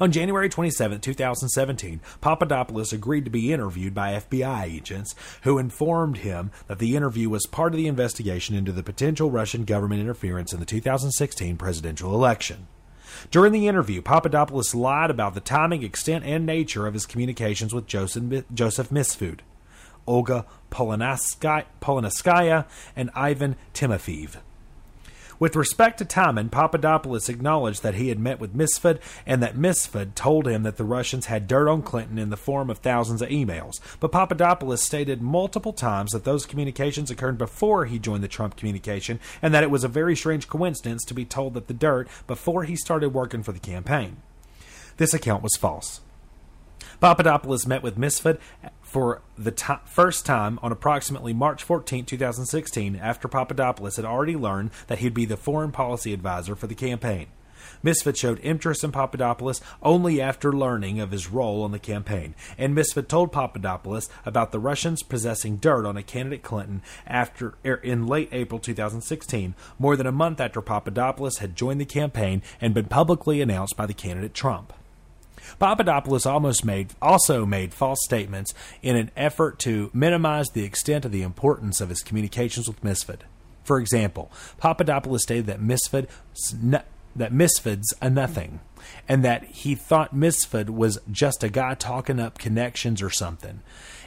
[0.00, 6.50] On January 27, 2017, Papadopoulos agreed to be interviewed by FBI agents who informed him
[6.66, 10.60] that the interview was part of the investigation into the potential Russian government interference in
[10.60, 12.66] the 2016 presidential election.
[13.30, 17.86] During the interview, Papadopoulos lied about the timing, extent, and nature of his communications with
[17.86, 19.40] Joseph, Joseph Mifsud,
[20.06, 24.36] Olga Polonskaya, and Ivan Timofeev.
[25.42, 30.14] With respect to Timon, Papadopoulos acknowledged that he had met with Mifsud and that Mifsud
[30.14, 33.28] told him that the Russians had dirt on Clinton in the form of thousands of
[33.28, 33.80] emails.
[33.98, 39.18] But Papadopoulos stated multiple times that those communications occurred before he joined the Trump communication
[39.42, 42.62] and that it was a very strange coincidence to be told that the dirt before
[42.62, 44.18] he started working for the campaign.
[44.96, 46.02] This account was false.
[47.00, 48.38] Papadopoulos met with Mifsud
[48.92, 49.52] for the
[49.86, 55.24] first time on approximately March 14, 2016, after Papadopoulos had already learned that he'd be
[55.24, 57.28] the foreign policy advisor for the campaign.
[57.82, 62.74] Misfit showed interest in Papadopoulos only after learning of his role on the campaign, and
[62.74, 68.06] Misfit told Papadopoulos about the Russians possessing dirt on a candidate Clinton after er, in
[68.06, 72.84] late April 2016, more than a month after Papadopoulos had joined the campaign and been
[72.84, 74.74] publicly announced by the candidate Trump.
[75.58, 81.12] Papadopoulos almost made also made false statements in an effort to minimize the extent of
[81.12, 83.24] the importance of his communications with Misfit.
[83.64, 86.08] For example, Papadopoulos stated that Mifsud
[87.14, 88.60] that Mifsud's a nothing,
[89.08, 93.60] and that he thought Misfit was just a guy talking up connections or something,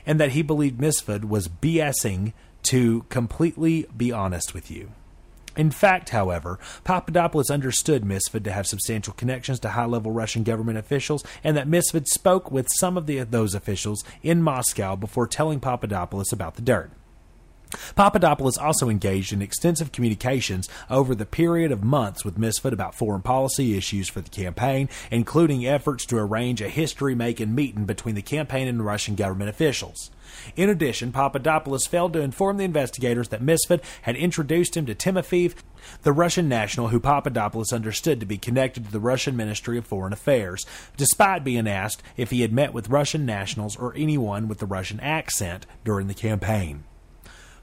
[0.06, 2.34] and that he believed Misfit was BSing
[2.64, 4.92] to completely be honest with you.
[5.56, 10.78] In fact, however, Papadopoulos understood Mifsud to have substantial connections to high level Russian government
[10.78, 15.60] officials, and that Mifsud spoke with some of the, those officials in Moscow before telling
[15.60, 16.92] Papadopoulos about the dirt.
[17.96, 23.22] Papadopoulos also engaged in extensive communications over the period of months with Mifsud about foreign
[23.22, 28.22] policy issues for the campaign, including efforts to arrange a history making meeting between the
[28.22, 30.12] campaign and Russian government officials.
[30.56, 35.56] In addition, Papadopoulos failed to inform the investigators that Misfit had introduced him to Timofeev,
[36.04, 40.14] the Russian national who Papadopoulos understood to be connected to the Russian Ministry of Foreign
[40.14, 40.66] Affairs,
[40.98, 45.00] despite being asked if he had met with Russian nationals or anyone with the Russian
[45.00, 46.84] accent during the campaign.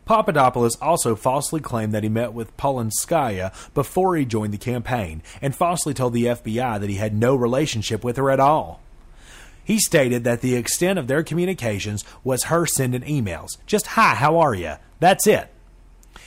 [0.04, 5.54] Papadopoulos also falsely claimed that he met with Polonskaya before he joined the campaign, and
[5.54, 8.81] falsely told the FBI that he had no relationship with her at all.
[9.72, 13.56] He stated that the extent of their communications was her sending emails.
[13.64, 14.74] Just, hi, how are you?
[15.00, 15.48] That's it.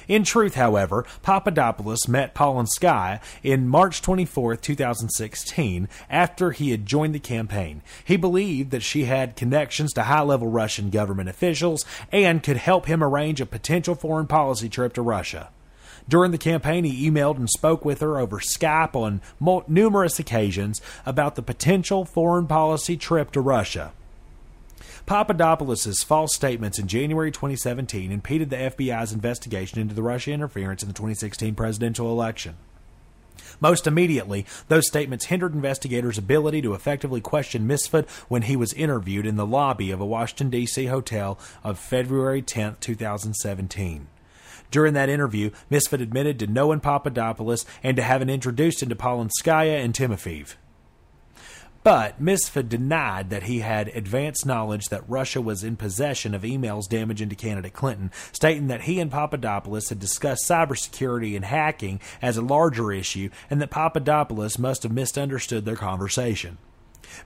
[0.08, 7.20] In truth, however, Papadopoulos met Polonskaya in March 24, 2016, after he had joined the
[7.20, 7.84] campaign.
[8.04, 12.88] He believed that she had connections to high level Russian government officials and could help
[12.88, 15.52] him arrange a potential foreign policy trip to Russia.
[16.08, 19.22] During the campaign, he emailed and spoke with her over Skype on
[19.68, 23.92] numerous occasions about the potential foreign policy trip to Russia.
[25.06, 30.88] Papadopoulos' false statements in January 2017 impeded the FBI's investigation into the Russia interference in
[30.88, 32.56] the 2016 presidential election.
[33.60, 39.26] Most immediately, those statements hindered investigators' ability to effectively question Misfit when he was interviewed
[39.26, 40.86] in the lobby of a Washington, D.C.
[40.86, 44.08] hotel on February 10, 2017.
[44.72, 49.84] During that interview, Misfit admitted to knowing Papadopoulos and to having introduced him to Polonskaya
[49.84, 50.56] and Timofeev.
[51.86, 56.90] But Misfit denied that he had advanced knowledge that Russia was in possession of emails
[56.90, 62.38] damaging to candidate Clinton, stating that he and Papadopoulos had discussed cybersecurity and hacking as
[62.38, 66.58] a larger issue and that Papadopoulos must have misunderstood their conversation.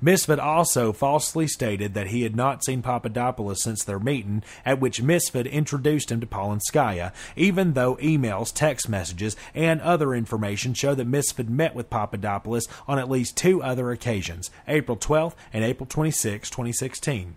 [0.01, 5.01] Misfit also falsely stated that he had not seen Papadopoulos since their meeting, at which
[5.01, 11.07] Misfit introduced him to Polonskaya, even though emails, text messages, and other information show that
[11.07, 16.49] Misfit met with Papadopoulos on at least two other occasions, April 12 and April 26,
[16.49, 17.36] 2016.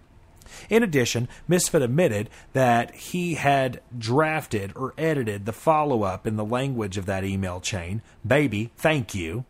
[0.68, 6.44] In addition, Misfit admitted that he had drafted or edited the follow up in the
[6.44, 9.44] language of that email chain, Baby, thank you.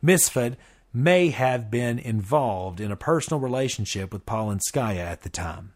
[0.00, 0.56] Misfit
[0.92, 5.72] may have been involved in a personal relationship with Polonskaya at the time.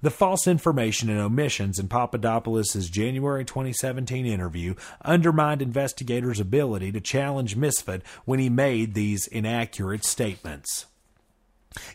[0.00, 4.74] The false information and omissions in Papadopoulos' January 2017 interview
[5.04, 10.86] undermined investigators' ability to challenge Misfit when he made these inaccurate statements.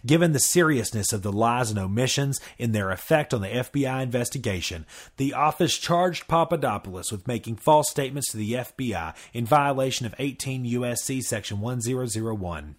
[0.06, 4.86] Given the seriousness of the lies and omissions in their effect on the FBI investigation,
[5.18, 10.66] the office charged Papadopoulos with making false statements to the FBI in violation of 18
[10.66, 11.22] U.S.C.
[11.22, 12.76] Section 1001.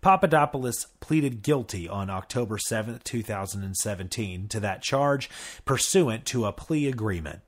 [0.00, 5.30] Papadopoulos pleaded guilty on October 7, 2017, to that charge
[5.64, 7.40] pursuant to a plea agreement.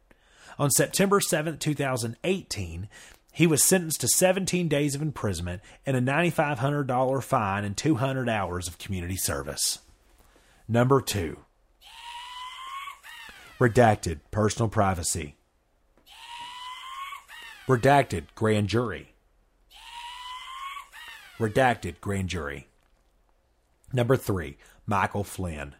[0.58, 2.88] On September 7, 2018,
[3.32, 8.68] he was sentenced to 17 days of imprisonment and a $9,500 fine and 200 hours
[8.68, 9.80] of community service.
[10.68, 11.38] Number two,
[13.58, 15.36] redacted personal privacy.
[17.68, 19.12] Redacted grand jury.
[21.38, 22.66] Redacted grand jury.
[23.92, 24.56] Number three,
[24.86, 25.74] Michael Flynn.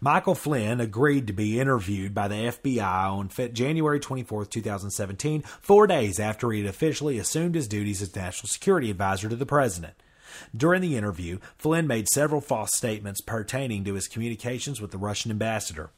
[0.00, 6.20] Michael Flynn agreed to be interviewed by the FBI on January 24, 2017, four days
[6.20, 9.94] after he had officially assumed his duties as National Security Advisor to the President.
[10.56, 15.30] During the interview, Flynn made several false statements pertaining to his communications with the Russian
[15.30, 15.90] ambassador.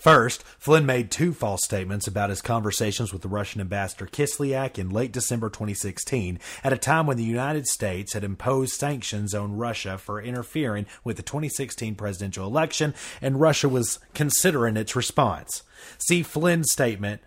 [0.00, 4.88] First, Flynn made two false statements about his conversations with the Russian ambassador Kislyak in
[4.88, 9.98] late December 2016, at a time when the United States had imposed sanctions on Russia
[9.98, 15.64] for interfering with the 2016 presidential election, and Russia was considering its response.
[15.98, 17.20] See Flynn's statement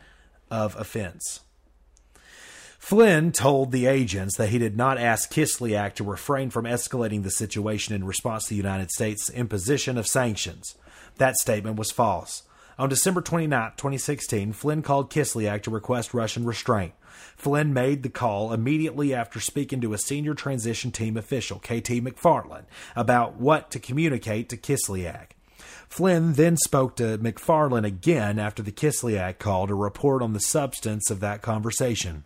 [0.50, 1.42] of offense.
[2.80, 7.30] Flynn told the agents that he did not ask Kislyak to refrain from escalating the
[7.30, 10.74] situation in response to the United States' imposition of sanctions.
[11.18, 12.42] That statement was false.
[12.80, 16.94] On December 29, 2016, Flynn called Kislyak to request Russian restraint.
[17.36, 22.64] Flynn made the call immediately after speaking to a senior transition team official, KT McFarland,
[22.96, 25.32] about what to communicate to Kislyak.
[25.88, 31.12] Flynn then spoke to McFarland again after the Kislyak call to report on the substance
[31.12, 32.24] of that conversation.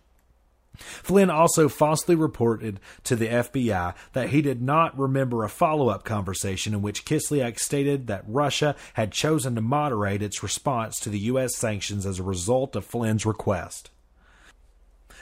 [0.78, 6.04] Flynn also falsely reported to the FBI that he did not remember a follow up
[6.04, 11.18] conversation in which Kislyak stated that Russia had chosen to moderate its response to the
[11.20, 11.56] U.S.
[11.56, 13.90] sanctions as a result of Flynn's request.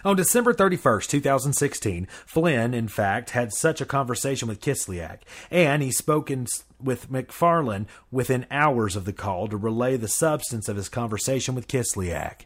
[0.05, 5.91] On December 31, 2016, Flynn, in fact, had such a conversation with Kislyak, and he
[5.91, 6.47] spoke in,
[6.81, 11.67] with McFarland within hours of the call to relay the substance of his conversation with
[11.67, 12.43] Kislyak.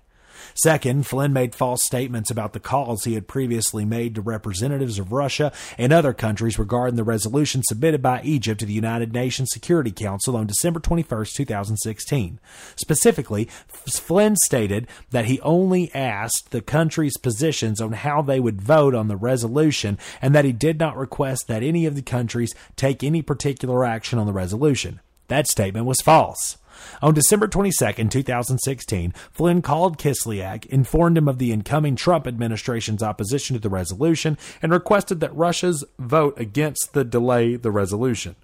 [0.54, 5.12] Second, Flynn made false statements about the calls he had previously made to representatives of
[5.12, 9.90] Russia and other countries regarding the resolution submitted by Egypt to the United Nations Security
[9.90, 12.40] Council on December 21, 2016.
[12.76, 18.94] Specifically, Flynn stated that he only asked the country's positions on how they would vote
[18.94, 23.02] on the resolution and that he did not request that any of the countries take
[23.02, 25.00] any particular action on the resolution.
[25.28, 26.56] That statement was false.
[27.02, 33.54] On December 22, 2016, Flynn called Kislyak, informed him of the incoming Trump administration's opposition
[33.54, 38.36] to the resolution, and requested that Russia's vote against the delay the resolution.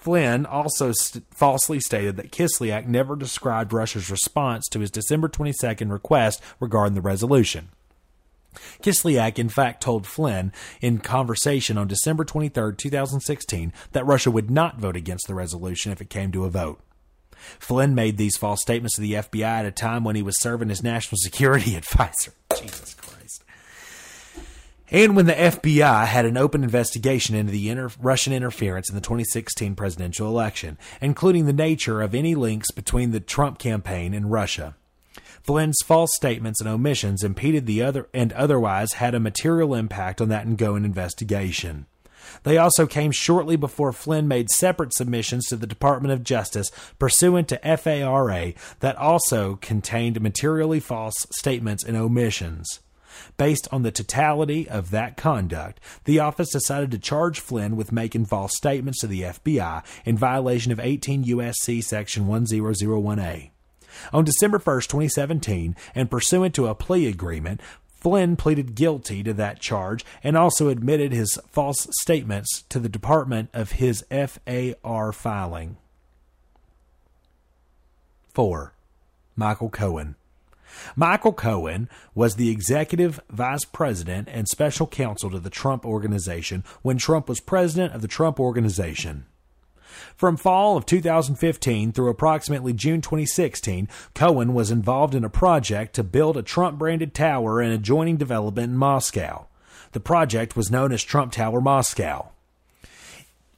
[0.00, 5.92] Flynn also st- falsely stated that Kislyak never described Russia's response to his December 22nd
[5.92, 7.68] request regarding the resolution.
[8.82, 14.78] Kislyak, in fact, told Flynn in conversation on December 23, 2016, that Russia would not
[14.78, 16.80] vote against the resolution if it came to a vote.
[17.58, 20.70] Flynn made these false statements to the FBI at a time when he was serving
[20.70, 22.32] as national security advisor.
[22.56, 23.44] Jesus Christ.
[24.92, 29.00] And when the FBI had an open investigation into the inter- Russian interference in the
[29.00, 34.74] 2016 presidential election, including the nature of any links between the Trump campaign and Russia.
[35.42, 40.28] Flynn's false statements and omissions impeded the other and otherwise had a material impact on
[40.28, 41.86] that ongoing investigation.
[42.42, 47.48] They also came shortly before Flynn made separate submissions to the Department of Justice pursuant
[47.48, 52.80] to FARA that also contained materially false statements and omissions.
[53.36, 58.26] Based on the totality of that conduct, the office decided to charge Flynn with making
[58.26, 61.80] false statements to the FBI in violation of 18 U.S.C.
[61.80, 63.50] Section 1001A.
[64.12, 67.60] On December 1, 2017, and pursuant to a plea agreement,
[68.00, 73.50] Flynn pleaded guilty to that charge and also admitted his false statements to the department
[73.52, 75.76] of his FAR filing.
[78.32, 78.72] 4.
[79.36, 80.16] Michael Cohen.
[80.96, 86.96] Michael Cohen was the executive vice president and special counsel to the Trump Organization when
[86.96, 89.26] Trump was president of the Trump Organization.
[90.16, 96.02] From fall of 2015 through approximately June 2016, Cohen was involved in a project to
[96.02, 99.46] build a Trump branded tower and adjoining development in Moscow.
[99.92, 102.28] The project was known as Trump Tower Moscow.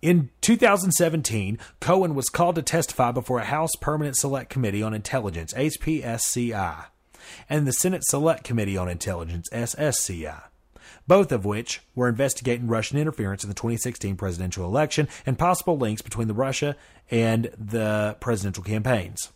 [0.00, 5.52] In 2017, Cohen was called to testify before a House Permanent Select Committee on Intelligence,
[5.54, 6.86] HPSCI,
[7.48, 10.42] and the Senate Select Committee on Intelligence, SSCI
[11.12, 16.00] both of which were investigating Russian interference in the 2016 presidential election and possible links
[16.00, 16.74] between the Russia
[17.10, 19.30] and the presidential campaigns.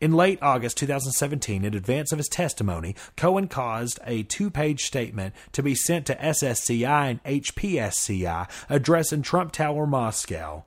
[0.00, 5.34] In late August 2017, in advance of his testimony, Cohen caused a two page statement
[5.52, 10.64] to be sent to SSCI and HPSCI addressing Trump Tower Moscow.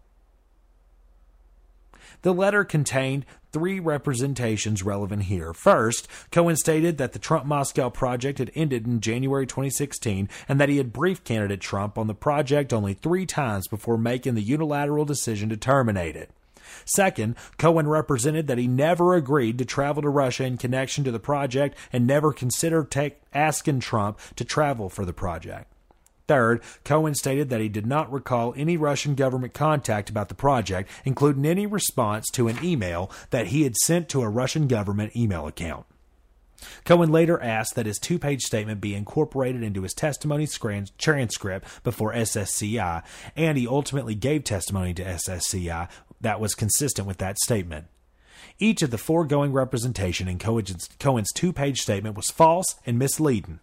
[2.25, 5.53] The letter contained three representations relevant here.
[5.53, 10.67] First, Cohen stated that the Trump Moscow project had ended in January 2016 and that
[10.67, 15.05] he had briefed candidate Trump on the project only three times before making the unilateral
[15.05, 16.31] decision to terminate it.
[16.83, 21.19] Second, Cohen represented that he never agreed to travel to Russia in connection to the
[21.19, 22.91] project and never considered
[23.35, 25.74] asking Trump to travel for the project.
[26.27, 30.89] Third, Cohen stated that he did not recall any Russian government contact about the project,
[31.03, 35.45] including any response to an email that he had sent to a Russian government email
[35.45, 35.85] account.
[36.83, 42.13] Cohen later asked that his two page statement be incorporated into his testimony transcript before
[42.13, 43.03] SSCI,
[43.35, 45.89] and he ultimately gave testimony to SSCI
[46.21, 47.85] that was consistent with that statement.
[48.57, 53.59] Each of the foregoing representation in Cohen's two page statement was false and misleading.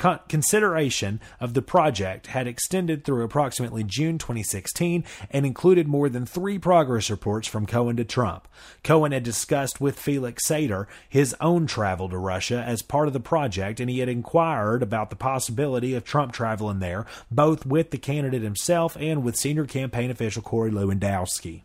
[0.00, 6.24] Con- consideration of the project had extended through approximately June 2016 and included more than
[6.24, 8.48] three progress reports from Cohen to Trump.
[8.82, 13.20] Cohen had discussed with Felix Sater his own travel to Russia as part of the
[13.20, 17.98] project, and he had inquired about the possibility of Trump traveling there, both with the
[17.98, 21.64] candidate himself and with senior campaign official Corey Lewandowski.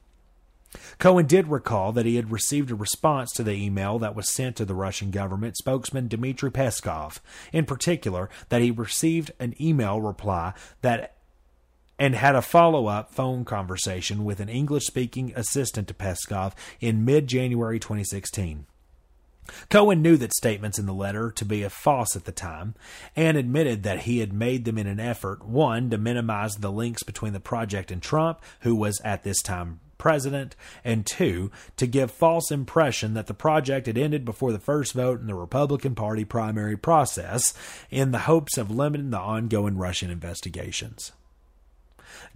[1.00, 4.56] Cohen did recall that he had received a response to the email that was sent
[4.58, 7.20] to the Russian government spokesman Dmitry Peskov.
[7.52, 11.16] In particular, that he received an email reply that
[11.98, 17.06] and had a follow up phone conversation with an English speaking assistant to Peskov in
[17.06, 18.66] mid January 2016.
[19.70, 22.74] Cohen knew that statements in the letter to be a false at the time
[23.16, 27.04] and admitted that he had made them in an effort, one, to minimize the links
[27.04, 32.12] between the project and Trump, who was at this time president, and two, to give
[32.12, 36.24] false impression that the project had ended before the first vote in the Republican Party
[36.24, 37.56] primary process
[37.89, 41.12] in the hopes of limiting the ongoing Russian investigations.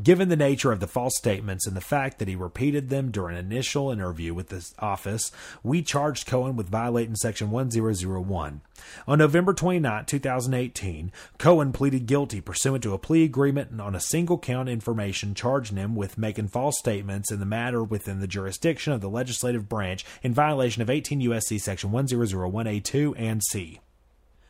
[0.01, 3.37] Given the nature of the false statements and the fact that he repeated them during
[3.37, 5.31] an initial interview with the office,
[5.63, 8.61] we charged Cohen with violating Section 1001.
[9.07, 13.99] On November 29, 2018, Cohen pleaded guilty pursuant to a plea agreement and on a
[13.99, 18.93] single count information charging him with making false statements in the matter within the jurisdiction
[18.93, 21.57] of the legislative branch in violation of 18 U.S.C.
[21.57, 23.79] Section 1001A2 and C.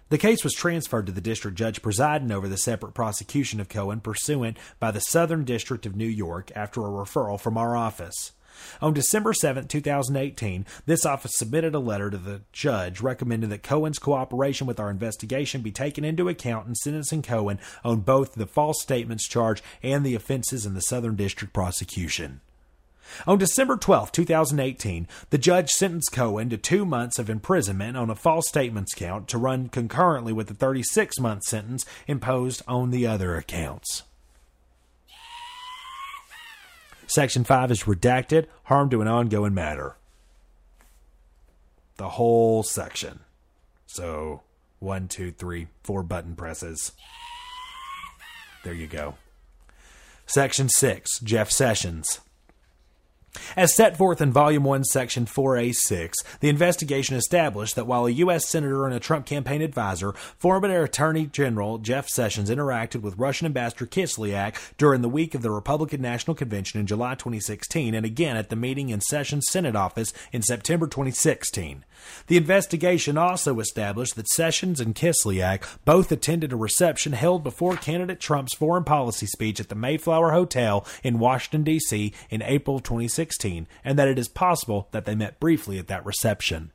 [0.10, 3.99] The case was transferred to the district judge presiding over the separate prosecution of Cohen
[3.99, 8.32] pursuant by the Southern District of New York after a referral from our office.
[8.82, 13.99] On December 7, 2018, this office submitted a letter to the judge recommending that Cohen's
[13.99, 18.82] cooperation with our investigation be taken into account in sentencing Cohen on both the false
[18.82, 22.41] statements charge and the offenses in the Southern District prosecution.
[23.28, 28.16] On December 12, 2018, the judge sentenced Cohen to two months of imprisonment on a
[28.16, 33.36] false statements count to run concurrently with the 36 month sentence imposed on the other
[33.36, 34.03] accounts.
[37.07, 39.95] Section 5 is redacted, harm to an ongoing matter.
[41.97, 43.22] The whole section.
[43.88, 44.43] So,
[44.78, 46.91] one, two, three, four button presses.
[48.64, 49.16] There you go.
[50.28, 52.20] Section 6, Jeff Sessions.
[53.55, 58.47] As set forth in Volume 1, Section 4A6, the investigation established that while a U.S.
[58.47, 63.86] Senator and a Trump campaign advisor, former Attorney General Jeff Sessions interacted with Russian Ambassador
[63.86, 68.49] Kislyak during the week of the Republican National Convention in July 2016 and again at
[68.49, 71.84] the meeting in Sessions' Senate office in September 2016.
[72.27, 78.19] The investigation also established that Sessions and Kislyak both attended a reception held before candidate
[78.19, 82.13] Trump's foreign policy speech at the Mayflower Hotel in Washington, D.C.
[82.30, 83.18] in April 2016
[83.84, 86.72] and that it is possible that they met briefly at that reception.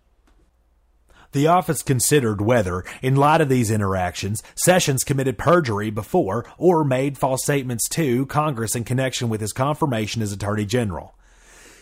[1.33, 7.19] The office considered whether, in light of these interactions, Sessions committed perjury before or made
[7.19, 11.17] false statements to Congress in connection with his confirmation as Attorney General.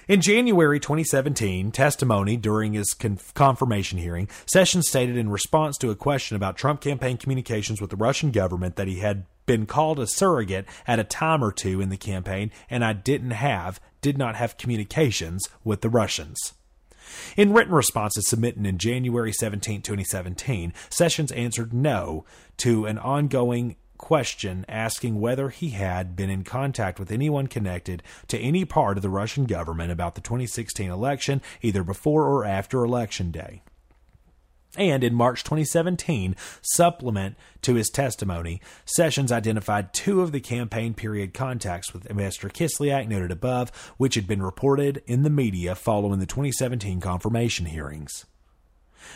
[0.08, 2.92] In January 2017, testimony during his
[3.34, 7.96] confirmation hearing, Sessions stated in response to a question about Trump campaign communications with the
[7.96, 11.88] Russian government that he had been called a surrogate at a time or two in
[11.88, 16.52] the campaign and I didn't have, did not have communications with the Russians.
[17.36, 22.24] In written responses submitted in January 17, 2017, Sessions answered no
[22.58, 28.36] to an ongoing question asking whether he had been in contact with anyone connected to
[28.36, 33.30] any part of the Russian government about the 2016 election, either before or after Election
[33.30, 33.62] Day.
[34.76, 41.32] And in March 2017, supplement to his testimony, Sessions identified two of the campaign period
[41.32, 46.26] contacts with Ambassador Kislyak noted above, which had been reported in the media following the
[46.26, 48.24] 2017 confirmation hearings.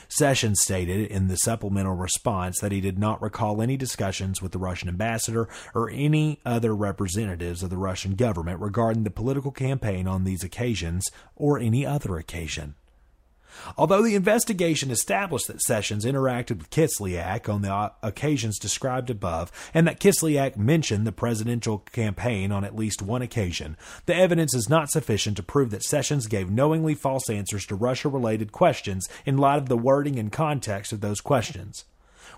[0.09, 4.59] Sessions stated in the supplemental response that he did not recall any discussions with the
[4.59, 10.25] Russian ambassador or any other representatives of the Russian government regarding the political campaign on
[10.25, 12.75] these occasions or any other occasion.
[13.77, 19.87] Although the investigation established that Sessions interacted with Kislyak on the occasions described above, and
[19.87, 23.77] that Kislyak mentioned the presidential campaign on at least one occasion,
[24.07, 28.09] the evidence is not sufficient to prove that Sessions gave knowingly false answers to Russia
[28.09, 31.85] related questions in light of the wording and context of those questions.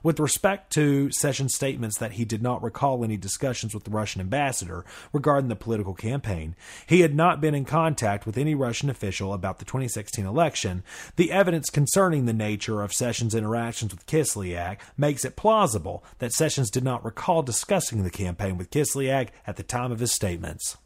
[0.03, 4.21] With respect to Sessions' statements that he did not recall any discussions with the Russian
[4.21, 6.55] ambassador regarding the political campaign,
[6.87, 10.83] he had not been in contact with any Russian official about the 2016 election,
[11.17, 16.71] the evidence concerning the nature of Sessions' interactions with Kislyak makes it plausible that Sessions
[16.71, 20.77] did not recall discussing the campaign with Kislyak at the time of his statements.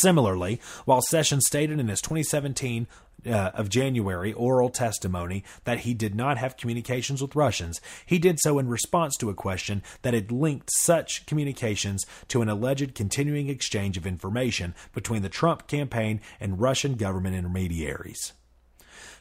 [0.00, 2.86] Similarly, while Sessions stated in his 2017
[3.26, 8.38] uh, of January oral testimony that he did not have communications with Russians, he did
[8.38, 13.48] so in response to a question that had linked such communications to an alleged continuing
[13.48, 18.32] exchange of information between the Trump campaign and Russian government intermediaries.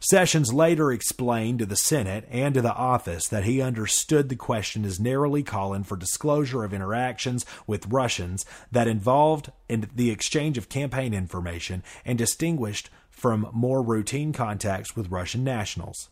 [0.07, 4.85] Sessions later explained to the Senate and to the office that he understood the question
[4.85, 10.69] as narrowly calling for disclosure of interactions with Russians that involved in the exchange of
[10.69, 16.09] campaign information and distinguished from more routine contacts with Russian nationals.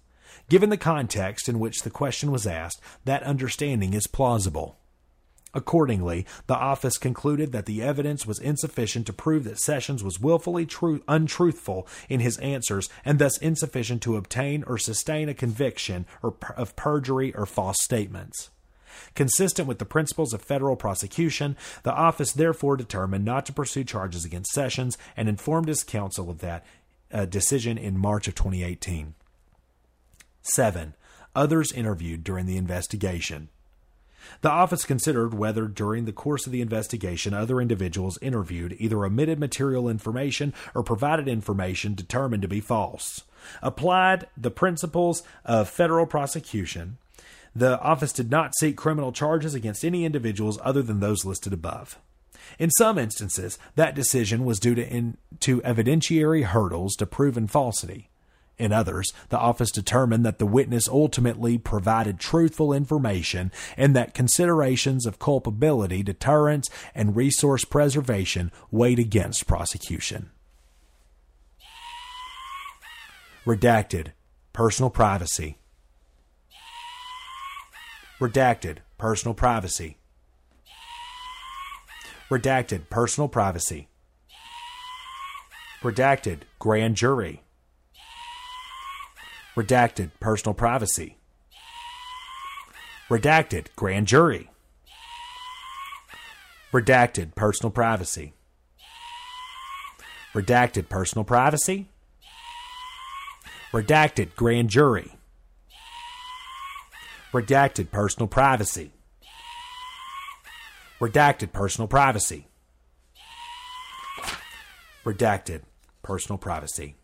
[0.49, 4.79] Given the context in which the question was asked, that understanding is plausible.
[5.53, 10.65] Accordingly, the office concluded that the evidence was insufficient to prove that Sessions was willfully
[10.65, 16.35] true, untruthful in his answers and thus insufficient to obtain or sustain a conviction or,
[16.57, 18.49] of perjury or false statements.
[19.15, 24.25] Consistent with the principles of federal prosecution, the office therefore determined not to pursue charges
[24.25, 26.65] against Sessions and informed his counsel of that
[27.11, 29.13] uh, decision in March of 2018.
[30.41, 30.95] 7.
[31.35, 33.49] Others interviewed during the investigation.
[34.41, 39.39] The office considered whether, during the course of the investigation, other individuals interviewed either omitted
[39.39, 43.23] material information or provided information determined to be false.
[43.61, 46.97] Applied the principles of federal prosecution,
[47.55, 51.99] the office did not seek criminal charges against any individuals other than those listed above.
[52.59, 58.09] In some instances, that decision was due to, in, to evidentiary hurdles to proven falsity.
[58.63, 65.05] In others, the office determined that the witness ultimately provided truthful information and that considerations
[65.05, 70.29] of culpability, deterrence, and resource preservation weighed against prosecution.
[73.45, 74.13] Redacted
[74.53, 75.57] Personal Privacy.
[78.21, 79.97] Redacted Personal Privacy.
[82.31, 83.89] Redacted Personal Privacy.
[85.81, 87.42] Redacted Grand Jury.
[89.55, 91.17] Redacted Personal Privacy.
[93.09, 94.49] Redacted Grand Jury.
[96.71, 98.33] Redacted Personal Privacy.
[100.33, 101.89] Redacted Personal Privacy.
[103.71, 105.13] Redacted Grand Jury.
[107.31, 108.93] Redacted Personal Privacy.
[111.03, 112.47] Redacted personal privacy.
[115.03, 115.63] Redacted
[116.01, 116.95] personal privacy.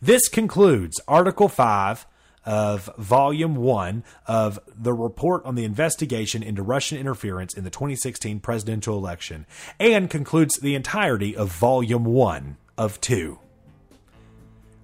[0.00, 2.06] This concludes Article 5
[2.44, 8.40] of Volume 1 of the report on the investigation into Russian interference in the 2016
[8.40, 9.46] presidential election
[9.78, 13.38] and concludes the entirety of Volume 1 of 2.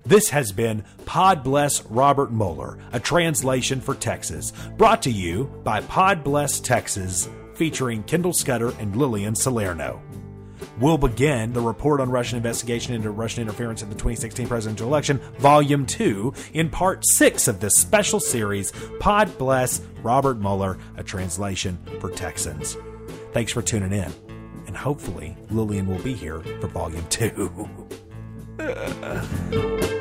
[0.06, 5.80] This has been Pod Bless Robert Mueller, a translation for Texas, brought to you by
[5.82, 10.00] Pod Bless Texas, featuring Kendall Scudder and Lillian Salerno.
[10.78, 15.18] We'll begin the report on Russian investigation into Russian interference in the 2016 presidential election,
[15.38, 21.78] Volume 2, in Part 6 of this special series, Pod Bless Robert Mueller, a translation
[22.00, 22.76] for Texans.
[23.32, 24.12] Thanks for tuning in,
[24.66, 27.68] and hopefully Lillian will be here for Volume 2.